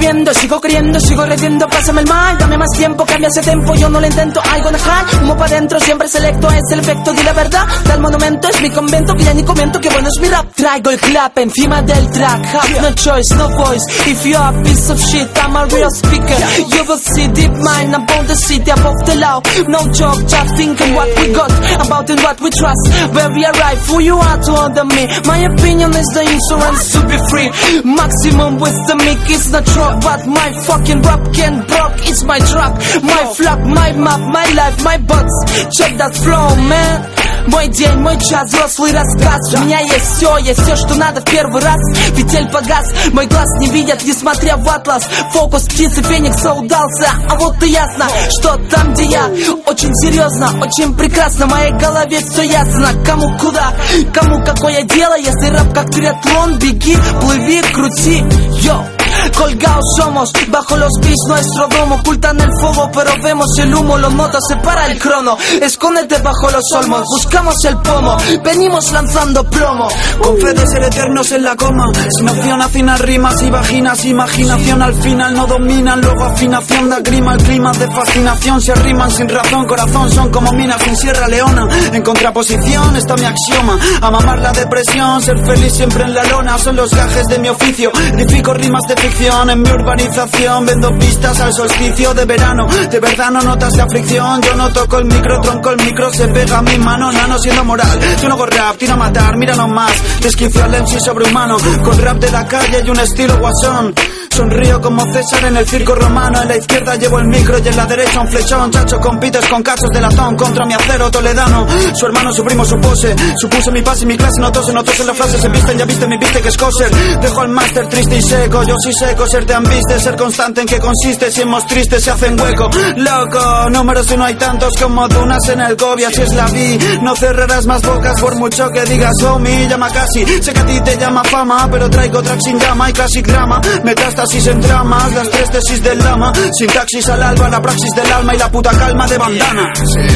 Yo 0.01 0.09
bebiendo, 0.09 0.35
sigo 0.35 0.61
creyendo, 0.61 1.01
sigo 1.01 1.25
rediendo, 1.25 1.69
pásame 1.69 2.01
el 2.01 2.07
mal, 2.07 2.39
dame 2.39 2.57
más 2.57 2.71
tiempo, 2.77 3.05
cambia 3.05 3.29
ese 3.29 3.43
tiempo, 3.43 3.75
yo 3.75 3.89
no 3.89 4.01
lo 4.01 4.07
intento, 4.07 4.41
algo 4.51 4.71
high, 4.71 5.23
humo 5.23 5.37
para 5.37 5.57
adentro, 5.57 5.81
siempre 5.81 6.09
selecto, 6.09 6.49
es 6.49 6.63
el 6.73 6.81
efecto 6.81 7.13
de 7.13 7.25
la 7.25 7.33
verdad, 7.33 7.67
del 7.85 8.01
monumento 8.01 8.49
es 8.49 8.61
mi 8.63 8.71
convento, 8.71 9.15
que 9.15 9.25
ya 9.25 9.35
ni 9.35 9.43
comento, 9.43 9.81
que 9.81 9.89
bueno 9.91 10.09
es 10.09 10.21
mi 10.21 10.29
rap, 10.29 10.47
traigo 10.55 10.91
el 10.91 10.99
clap 10.99 11.39
encima 11.39 11.83
del 11.83 12.11
track, 12.11 12.45
have 12.55 12.81
no 12.81 12.95
choice, 12.95 13.35
no 13.37 13.49
voice, 13.49 13.85
if 14.07 14.25
you 14.25 14.37
are 14.37 14.57
a 14.57 14.63
piece 14.63 14.91
of 14.91 15.01
shit, 15.01 15.29
I'm 15.39 15.57
a 15.57 15.67
real 15.67 15.91
speaker, 15.91 16.39
you 16.77 16.85
will 16.85 16.99
see 16.99 17.29
deep 17.29 17.53
mind 17.53 17.95
about 17.95 18.27
the 18.27 18.37
city, 18.37 18.71
above 18.71 18.97
the 19.05 19.17
law, 19.17 19.41
no 19.69 19.81
joke, 19.93 20.27
just 20.27 20.57
thinking 20.57 20.95
what 20.95 21.09
we 21.19 21.33
got, 21.33 21.51
about 21.85 22.09
in 22.09 22.19
what 22.21 22.41
we 22.41 22.51
trust, 22.51 23.13
where 23.13 23.31
we 23.31 23.45
arrive, 23.45 23.79
who 23.87 24.01
you 24.01 24.17
are 24.17 24.39
to 24.41 24.53
other 24.53 24.85
me, 24.85 25.07
my 25.27 25.39
opinion 25.45 25.91
is 25.91 26.09
the 26.15 26.25
insurance 26.25 26.93
to 26.93 27.01
be 27.07 27.19
free, 27.29 27.49
maximum 27.85 28.59
the 28.61 28.97
mic 29.05 29.31
is 29.31 29.51
not 29.53 29.67
true, 29.67 29.89
but 30.00 30.26
my 30.26 30.53
fucking 30.66 31.03
rap 31.03 31.22
can 31.35 31.66
broke, 31.66 31.96
it's 32.09 32.24
my 32.24 32.38
trap, 32.38 32.74
my 33.03 33.22
flap, 33.35 33.61
my 33.61 33.92
map, 33.92 34.20
my 34.20 34.46
life, 34.53 34.85
my 34.85 34.98
butts, 34.98 35.35
check 35.76 35.96
that 35.98 36.14
flow, 36.14 36.55
man. 36.68 37.20
Мой 37.46 37.68
день, 37.68 37.96
мой 37.96 38.18
час, 38.20 38.48
взрослый 38.50 38.92
рассказ. 38.92 39.55
У 39.55 39.64
меня 39.64 39.81
есть 39.81 40.16
все, 40.16 40.37
есть 40.38 40.61
все, 40.61 40.76
что 40.76 40.94
надо 40.94 41.20
в 41.20 41.24
первый 41.24 41.62
раз. 41.62 41.79
Петель 42.14 42.48
погас, 42.50 42.87
мой 43.12 43.26
глаз 43.26 43.48
не 43.61 43.68
видят, 43.68 44.03
несмотря 44.05 44.57
в 44.57 44.68
атлас. 44.68 45.09
Фокус 45.33 45.64
птицы 45.64 46.03
Феникса 46.03 46.53
удался 46.53 47.11
А 47.29 47.35
вот 47.37 47.62
и 47.62 47.70
ясно, 47.70 48.07
что 48.31 48.57
там, 48.70 48.92
где 48.92 49.07
я 49.07 49.26
Очень 49.66 49.94
серьезно, 49.94 50.50
очень 50.61 50.94
прекрасно. 50.96 51.46
В 51.46 51.50
моей 51.50 51.72
голове 51.72 52.20
все 52.20 52.42
ясно, 52.42 52.90
кому 53.05 53.38
куда 53.38 53.72
Кому 54.12 54.44
какое 54.44 54.83
дело, 54.83 55.16
если 55.16 55.50
рэп 55.50 55.74
как 55.74 55.90
триатлон. 55.90 56.59
Беги, 56.59 56.96
плыви, 57.20 57.62
крути, 57.72 58.24
йоу 58.62 59.00
Colgados 59.37 59.85
somos, 59.96 60.33
bajo 60.48 60.76
los 60.76 60.92
bis 61.00 61.16
nuestro 61.28 61.68
domo. 61.68 61.96
Ocultan 61.96 62.40
el 62.40 62.50
fuego 62.61 62.90
pero 62.92 63.11
vemos 63.22 63.46
el 63.59 63.74
humo. 63.74 63.98
Lo 63.98 64.11
notas, 64.11 64.42
se 64.48 64.56
para 64.56 64.87
el 64.87 64.98
crono. 64.98 65.37
Escóndete 65.61 66.18
bajo 66.18 66.50
los 66.50 66.64
olmos, 66.74 67.02
buscamos 67.11 67.54
el 67.64 67.76
pomo. 67.78 68.16
Venimos 68.42 68.92
lanzando 68.92 69.44
plomo. 69.44 69.88
Con 70.22 70.38
fe 70.38 70.54
de 70.54 70.66
ser 70.66 70.83
eternos 70.85 71.30
en 71.33 71.42
la 71.42 71.56
coma. 71.56 71.87
Sin 72.16 72.28
opción 72.28 72.62
afinar 72.62 73.00
rimas 73.00 73.42
y 73.42 73.50
vaginas. 73.50 74.04
Imaginación 74.04 74.83
al 74.83 74.94
final 74.94 75.35
no 75.35 75.46
dominan. 75.46 76.00
Luego 76.00 76.24
afinación 76.24 76.88
da 76.88 77.00
grima 77.00 77.35
El 77.35 77.42
clima 77.42 77.72
de 77.72 77.88
fascinación. 77.88 78.61
Se 78.61 78.72
arriman 78.72 79.11
sin 79.11 79.28
razón 79.28 79.66
Corazón. 79.66 80.11
Son 80.11 80.30
como 80.30 80.52
minas 80.52 80.87
en 80.87 80.96
Sierra 80.96 81.28
Leona. 81.28 81.66
En 81.92 82.02
contraposición 82.02 82.96
está 82.96 83.16
mi 83.16 83.24
axioma. 83.24 83.78
A 84.00 84.11
mamar 84.11 84.38
la 84.40 84.52
depresión, 84.52 85.22
ser 85.22 85.38
feliz 85.44 85.72
siempre 85.74 86.04
en 86.04 86.14
la 86.14 86.24
lona. 86.24 86.59
Son 86.59 86.76
los 86.76 86.90
gajes 86.90 87.26
de 87.26 87.38
mi 87.38 87.48
oficio. 87.48 87.90
Edifico 88.16 88.54
rimas 88.54 88.83
de 88.88 88.94
en 89.18 89.62
mi 89.62 89.70
urbanización. 89.70 90.66
Vendo 90.66 90.99
pistas 90.99 91.40
al 91.40 91.53
solsticio 91.53 92.14
de 92.14 92.25
verano. 92.25 92.66
De 92.90 93.01
verdad 93.01 93.31
no 93.31 93.42
notas 93.42 93.77
la 93.77 93.87
fricción. 93.87 94.40
Yo 94.40 94.55
no 94.55 94.73
toco 94.73 94.99
el 94.99 95.05
micro, 95.05 95.40
tronco 95.40 95.70
el 95.70 95.85
micro. 95.85 96.12
Se 96.12 96.29
pega 96.29 96.59
a 96.59 96.62
mi 96.62 96.79
mano, 96.79 97.12
nano 97.12 97.38
siendo 97.38 97.64
moral. 97.64 97.99
Yo 98.20 98.29
no 98.29 98.35
hago 98.35 98.46
rap, 98.46 98.77
tiro 98.79 98.94
a 98.94 98.96
matar, 98.96 99.37
mira 99.37 99.55
nomás. 99.55 99.92
Desquicio 100.20 100.64
al 100.64 100.70
MC 100.70 101.01
sobrehumano. 101.01 101.57
Con 101.83 101.99
rap 101.99 102.18
de 102.18 102.31
la 102.31 102.46
calle 102.46 102.83
y 102.85 102.90
un 102.90 103.01
estilo 103.01 103.38
guasón. 103.38 103.94
Sonrío 104.31 104.81
como 104.81 105.03
César 105.12 105.44
en 105.49 105.57
el 105.57 105.66
circo 105.66 105.94
romano. 105.94 106.40
En 106.42 106.49
la 106.49 106.57
izquierda 106.57 106.96
llevo 106.96 107.18
el 107.18 107.27
micro 107.27 107.59
y 107.59 107.68
en 107.68 107.77
la 107.77 107.85
derecha 107.85 108.20
un 108.20 108.29
flechón. 108.29 108.70
Chacho, 108.70 108.99
compites 108.99 109.46
con 109.46 109.62
cachos 109.62 109.90
de 109.92 110.01
latón 110.01 110.37
Contra 110.37 110.64
mi 110.66 110.73
acero 110.73 111.11
toledano. 111.11 111.66
Su 111.94 112.07
hermano, 112.07 112.33
su 112.33 112.44
primo, 112.44 112.64
su 112.64 112.79
pose. 112.81 113.14
Supuse 113.37 113.70
mi 113.70 113.83
pase 113.83 114.05
y 114.05 114.07
mi 114.07 114.16
clase. 114.16 114.40
No 114.40 114.51
tose, 114.51 114.73
no 114.73 114.83
tose 114.83 115.05
la 115.05 115.14
frase 115.14 115.38
Se 115.38 115.49
visten, 115.49 115.77
ya 115.77 115.85
viste 115.85 116.07
mi 116.07 116.16
viste 116.16 116.40
que 116.40 116.49
es 116.49 116.57
coser 116.57 116.90
Dejo 117.20 117.40
al 117.40 117.49
máster 117.49 117.88
triste 117.88 118.16
y 118.16 118.23
seco. 118.23 118.62
Yo 118.62 118.75
sí 118.83 118.90
sé 119.01 119.15
coser, 119.17 119.45
te 119.45 119.55
han 119.55 119.65
viste 119.65 119.99
Ser 119.99 120.17
constante 120.17 120.61
en 120.61 120.67
qué 120.67 120.79
consiste 120.79 121.31
Si 121.31 121.43
hemos 121.43 121.67
tristes 121.67 122.03
se 122.03 122.11
hacen 122.11 122.41
hueco. 122.41 122.71
Loco, 122.97 123.71
números 123.71 124.11
y 124.11 124.17
no 124.17 124.25
hay 124.25 124.35
tantos 124.35 124.75
como 124.81 125.09
dunas 125.09 125.49
en 125.49 125.61
el 125.61 125.77
Gobi 125.77 126.05
Así 126.05 126.23
es 126.23 126.35
la 126.35 126.47
vi 126.47 126.79
No 127.03 127.17
cerrarás 127.17 127.67
más 127.67 127.83
bocas 127.83 128.21
por 128.21 128.37
mucho 128.39 128.69
que 128.71 128.85
digas 128.85 129.15
Oh, 129.25 129.39
me 129.39 129.69
llama 129.69 129.89
casi. 129.91 130.25
Sé 130.43 130.53
que 130.53 130.61
a 130.61 130.67
ti 130.67 130.81
te 130.81 130.97
llama 130.97 131.25
fama 131.25 131.69
Pero 131.71 131.89
traigo 131.89 132.23
track 132.23 132.41
sin 132.41 132.59
llama 132.59 132.91
y 132.91 132.93
classic 132.93 133.27
drama. 133.27 133.61
Metástasis 133.85 134.47
en 134.47 134.61
dramas 134.61 135.13
Las 135.15 135.31
tres 135.31 135.51
tesis 135.51 135.83
del 135.83 135.99
lama. 135.99 136.33
Sintaxis 136.59 137.09
al 137.09 137.23
alba 137.23 137.49
La 137.49 137.63
praxis 137.63 137.91
del 137.95 138.13
alma 138.13 138.35
y 138.35 138.39
la 138.39 138.51
puta 138.51 138.71
calma 138.71 139.07
de 139.07 139.19
bandana. 139.19 139.73
Sí, 139.77 140.09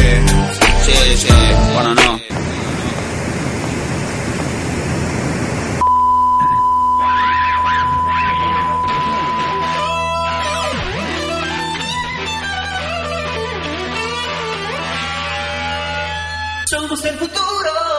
sí, 0.85 1.17
sí, 1.17 1.35
bueno 1.75 1.95
no 1.95 2.24
el 17.07 17.19
futuro. 17.19 17.94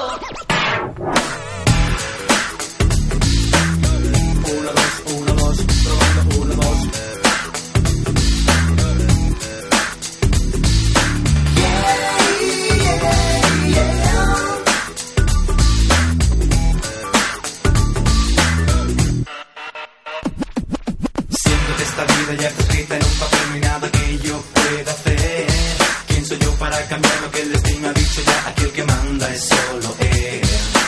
Para 26.57 26.87
cambiar 26.87 27.21
lo 27.21 27.31
que 27.31 27.41
el 27.41 27.51
destino 27.51 27.89
ha 27.89 27.93
dicho 27.93 28.21
ya? 28.25 28.47
Aquí 28.49 28.63
el 28.63 28.71
que 28.71 28.83
manda 28.83 29.33
es 29.33 29.43
solo 29.43 29.95
él. 29.99 30.41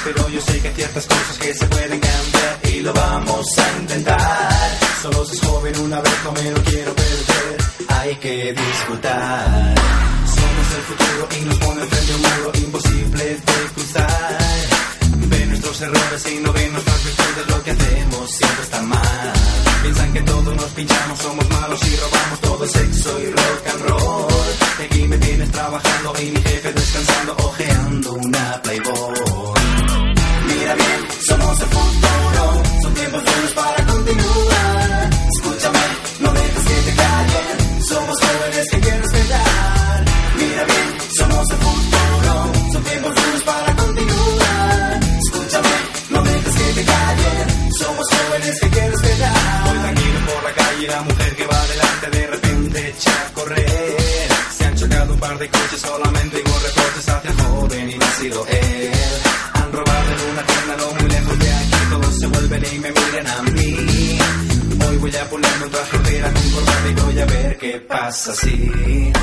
Pero 0.04 0.30
yo 0.30 0.42
sé 0.42 0.60
que 0.62 0.68
hay 0.70 0.74
ciertas 0.76 1.06
cosas 1.06 1.38
que 1.38 1.54
se 1.54 1.66
pueden 1.68 2.00
cambiar 2.00 2.60
y 2.74 2.80
lo 2.82 2.94
vamos 2.94 3.46
a 3.58 3.82
intentar. 3.82 4.80
Solo 5.02 5.26
se 5.26 5.36
es 5.36 5.42
joven 5.42 5.80
una 5.80 6.02
vez, 6.02 6.14
no 6.24 6.32
me 6.32 6.52
lo 6.52 6.64
quiero 6.64 6.94
perder. 6.96 7.58
Hay 7.90 8.16
que 8.16 8.54
disfrutar. 8.54 9.76
Somos 10.26 10.68
el 10.78 10.84
futuro 10.90 11.28
y 11.40 11.46
nos 11.46 11.58
pone 11.58 11.86
frente 11.86 12.12
a 12.12 12.16
un 12.16 12.22
muro 12.22 12.52
imposible 12.56 13.24
de 13.26 13.72
cruzar. 13.74 14.38
Ven 15.30 15.50
nuestros 15.50 15.82
errores 15.82 16.32
y 16.32 16.38
no 16.40 16.54
ven 16.54 16.72
nuestras 16.74 17.04
virtudes, 17.04 17.48
lo 17.50 17.64
que 17.64 17.72
hacemos 17.72 18.32
siempre 18.32 18.64
está 18.64 18.82
mal. 18.84 19.34
Piensan 19.82 20.14
que 20.14 20.22
todos 20.22 20.56
nos 20.56 20.72
pinchamos, 20.72 21.20
somos 21.20 21.50
malos 21.50 21.80
y 21.86 21.96
robamos 21.96 22.40
todo 22.42 22.68
sexo 22.68 23.20
y 23.20 23.26
rock 23.32 23.68
and 23.74 23.90
roll. 23.90 24.67
Aquí 24.80 25.08
me 25.08 25.18
tienes 25.18 25.52
trabajando 25.52 26.14
y 26.22 26.26
mi 26.32 26.40
jefe 26.40 26.72
descansando, 26.72 27.36
ojeando 27.40 28.14
una 28.14 28.62
Playboy. 28.62 29.20
Mira 30.46 30.76
bien, 30.76 31.08
somos 31.28 31.60
el 31.62 31.68
futuro, 31.68 32.64
son 32.84 32.94
tiempos 32.94 33.24
buenos 33.24 33.52
para 33.54 33.86
continuar. 33.88 34.67
Un 55.18 55.20
par 55.20 55.38
de 55.40 55.50
coches 55.50 55.82
solamente 55.82 56.38
y 56.38 56.44
reportes 56.44 57.10
hacia 57.10 57.34
joven 57.44 57.90
y 57.90 57.98
no 57.98 58.06
ha 58.06 58.12
sido 58.12 58.48
él. 58.48 58.92
Han 59.54 59.72
robado 59.72 60.10
en 60.16 60.32
una 60.32 60.44
tienda 60.46 60.76
no 60.78 60.94
muy 60.94 61.10
lejos 61.10 61.40
de 61.40 61.52
aquí, 61.54 61.78
todos 61.90 62.20
se 62.20 62.28
vuelven 62.28 62.64
y 62.72 62.80
me 62.80 62.92
miran 62.92 63.28
a 63.28 63.42
mí. 63.54 64.20
Hoy 64.88 64.98
voy 64.98 65.16
a 65.16 65.30
ponerme 65.30 65.66
un 65.66 65.72
traje 65.72 65.92
con 65.92 66.04
corbata 66.04 66.90
y 66.90 66.94
voy 67.02 67.20
a 67.20 67.26
ver 67.26 67.58
qué 67.58 67.80
pasa 67.80 68.36
si. 68.36 68.52
Mira 68.52 69.17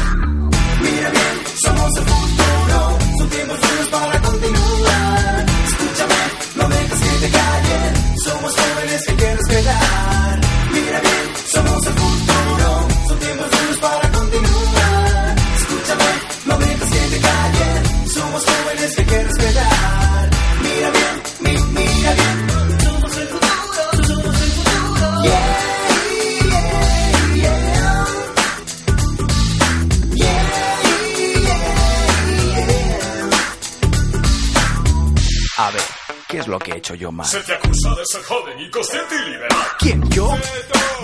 hecho 36.85 36.95
yo 36.97 37.11
mal? 37.11 37.27
Se 37.27 37.41
te 37.41 37.55
acusa 37.55 37.95
de 37.95 38.05
ser 38.05 38.23
joven, 38.25 38.61
inconsciente 38.61 39.15
y 39.15 39.31
liberal. 39.31 39.67
¿Quién, 39.79 40.11
yo? 40.11 40.37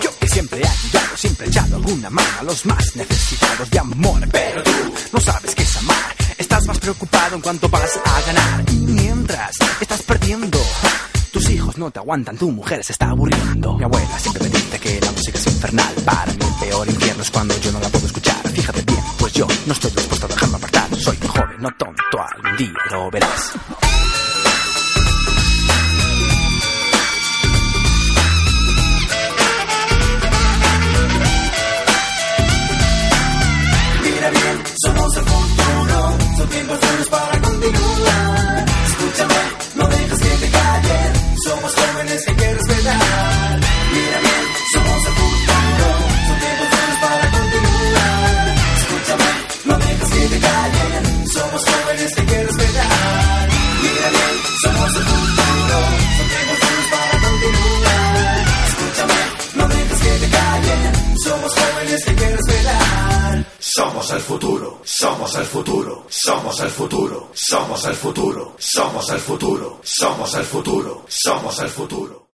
Yo 0.03 0.09
qué 0.19 0.27
siempre 0.27 0.61
ha 0.63 0.71
ayudado, 0.71 1.17
siempre 1.17 1.45
ha 1.47 1.49
echado 1.49 1.75
alguna 1.77 2.09
mano 2.11 2.29
a 2.39 2.43
los 2.43 2.65
más 2.67 2.95
necesitados 2.95 3.69
de 3.71 3.79
amor. 3.79 4.21
Pero 4.31 4.63
tú 4.63 4.93
no 5.11 5.19
sabes 5.19 5.55
qué 5.55 5.63
es 5.63 5.77
amar. 5.77 6.15
Estás 6.37 6.67
más 6.67 6.77
preocupado 6.77 7.35
en 7.35 7.41
cuanto 7.41 7.67
vas 7.69 7.99
a 8.05 8.21
ganar. 8.27 8.63
Y 8.69 8.75
mientras 8.75 9.55
estás 9.79 10.03
perdiendo, 10.03 10.59
tus 11.31 11.49
hijos 11.49 11.75
no 11.79 11.89
te 11.89 11.97
aguantan, 11.97 12.37
tu 12.37 12.51
mujer 12.51 12.83
se 12.83 12.91
está 12.91 13.09
aburriendo. 13.09 13.75
Mi 13.75 13.83
abuela 13.83 14.19
siempre 14.19 14.43
me 14.43 14.49
dice 14.49 14.79
que 14.79 15.01
la 15.01 15.11
música 15.11 15.39
es 15.39 15.47
infernal. 15.47 15.95
Para 16.05 16.31
mí 16.31 16.45
el 16.45 16.67
peor 16.67 16.87
infierno 16.87 17.23
es 17.23 17.31
cuando 17.31 17.59
yo 17.59 17.71
no 17.71 17.79
la 17.79 17.89
puedo 17.89 18.05
escuchar. 18.05 18.47
Fíjate 18.49 18.83
bien, 18.83 19.03
pues 19.17 19.33
yo 19.33 19.47
no 19.65 19.73
estoy 19.73 19.89
dispuesto 19.89 20.27
a 20.27 20.29
dejarme 20.29 20.57
apartar. 20.57 20.95
Soy 20.95 21.17
un 21.23 21.27
joven, 21.27 21.57
no 21.59 21.69
tonto, 21.75 22.19
algún 22.35 22.57
día 22.57 22.73
lo 22.91 23.09
verás. 23.09 23.53
Somos 65.31 65.39
el 65.39 65.45
futuro, 65.45 66.03
somos 66.09 66.59
el 66.59 66.69
futuro, 66.69 67.31
somos 67.33 67.85
el 67.85 67.95
futuro, 67.95 68.55
somos 68.59 69.09
el 69.11 69.19
futuro, 69.19 69.79
somos 69.81 70.35
el 70.35 70.43
futuro, 70.43 71.05
somos 71.07 71.59
el 71.59 71.69
futuro. 71.69 72.21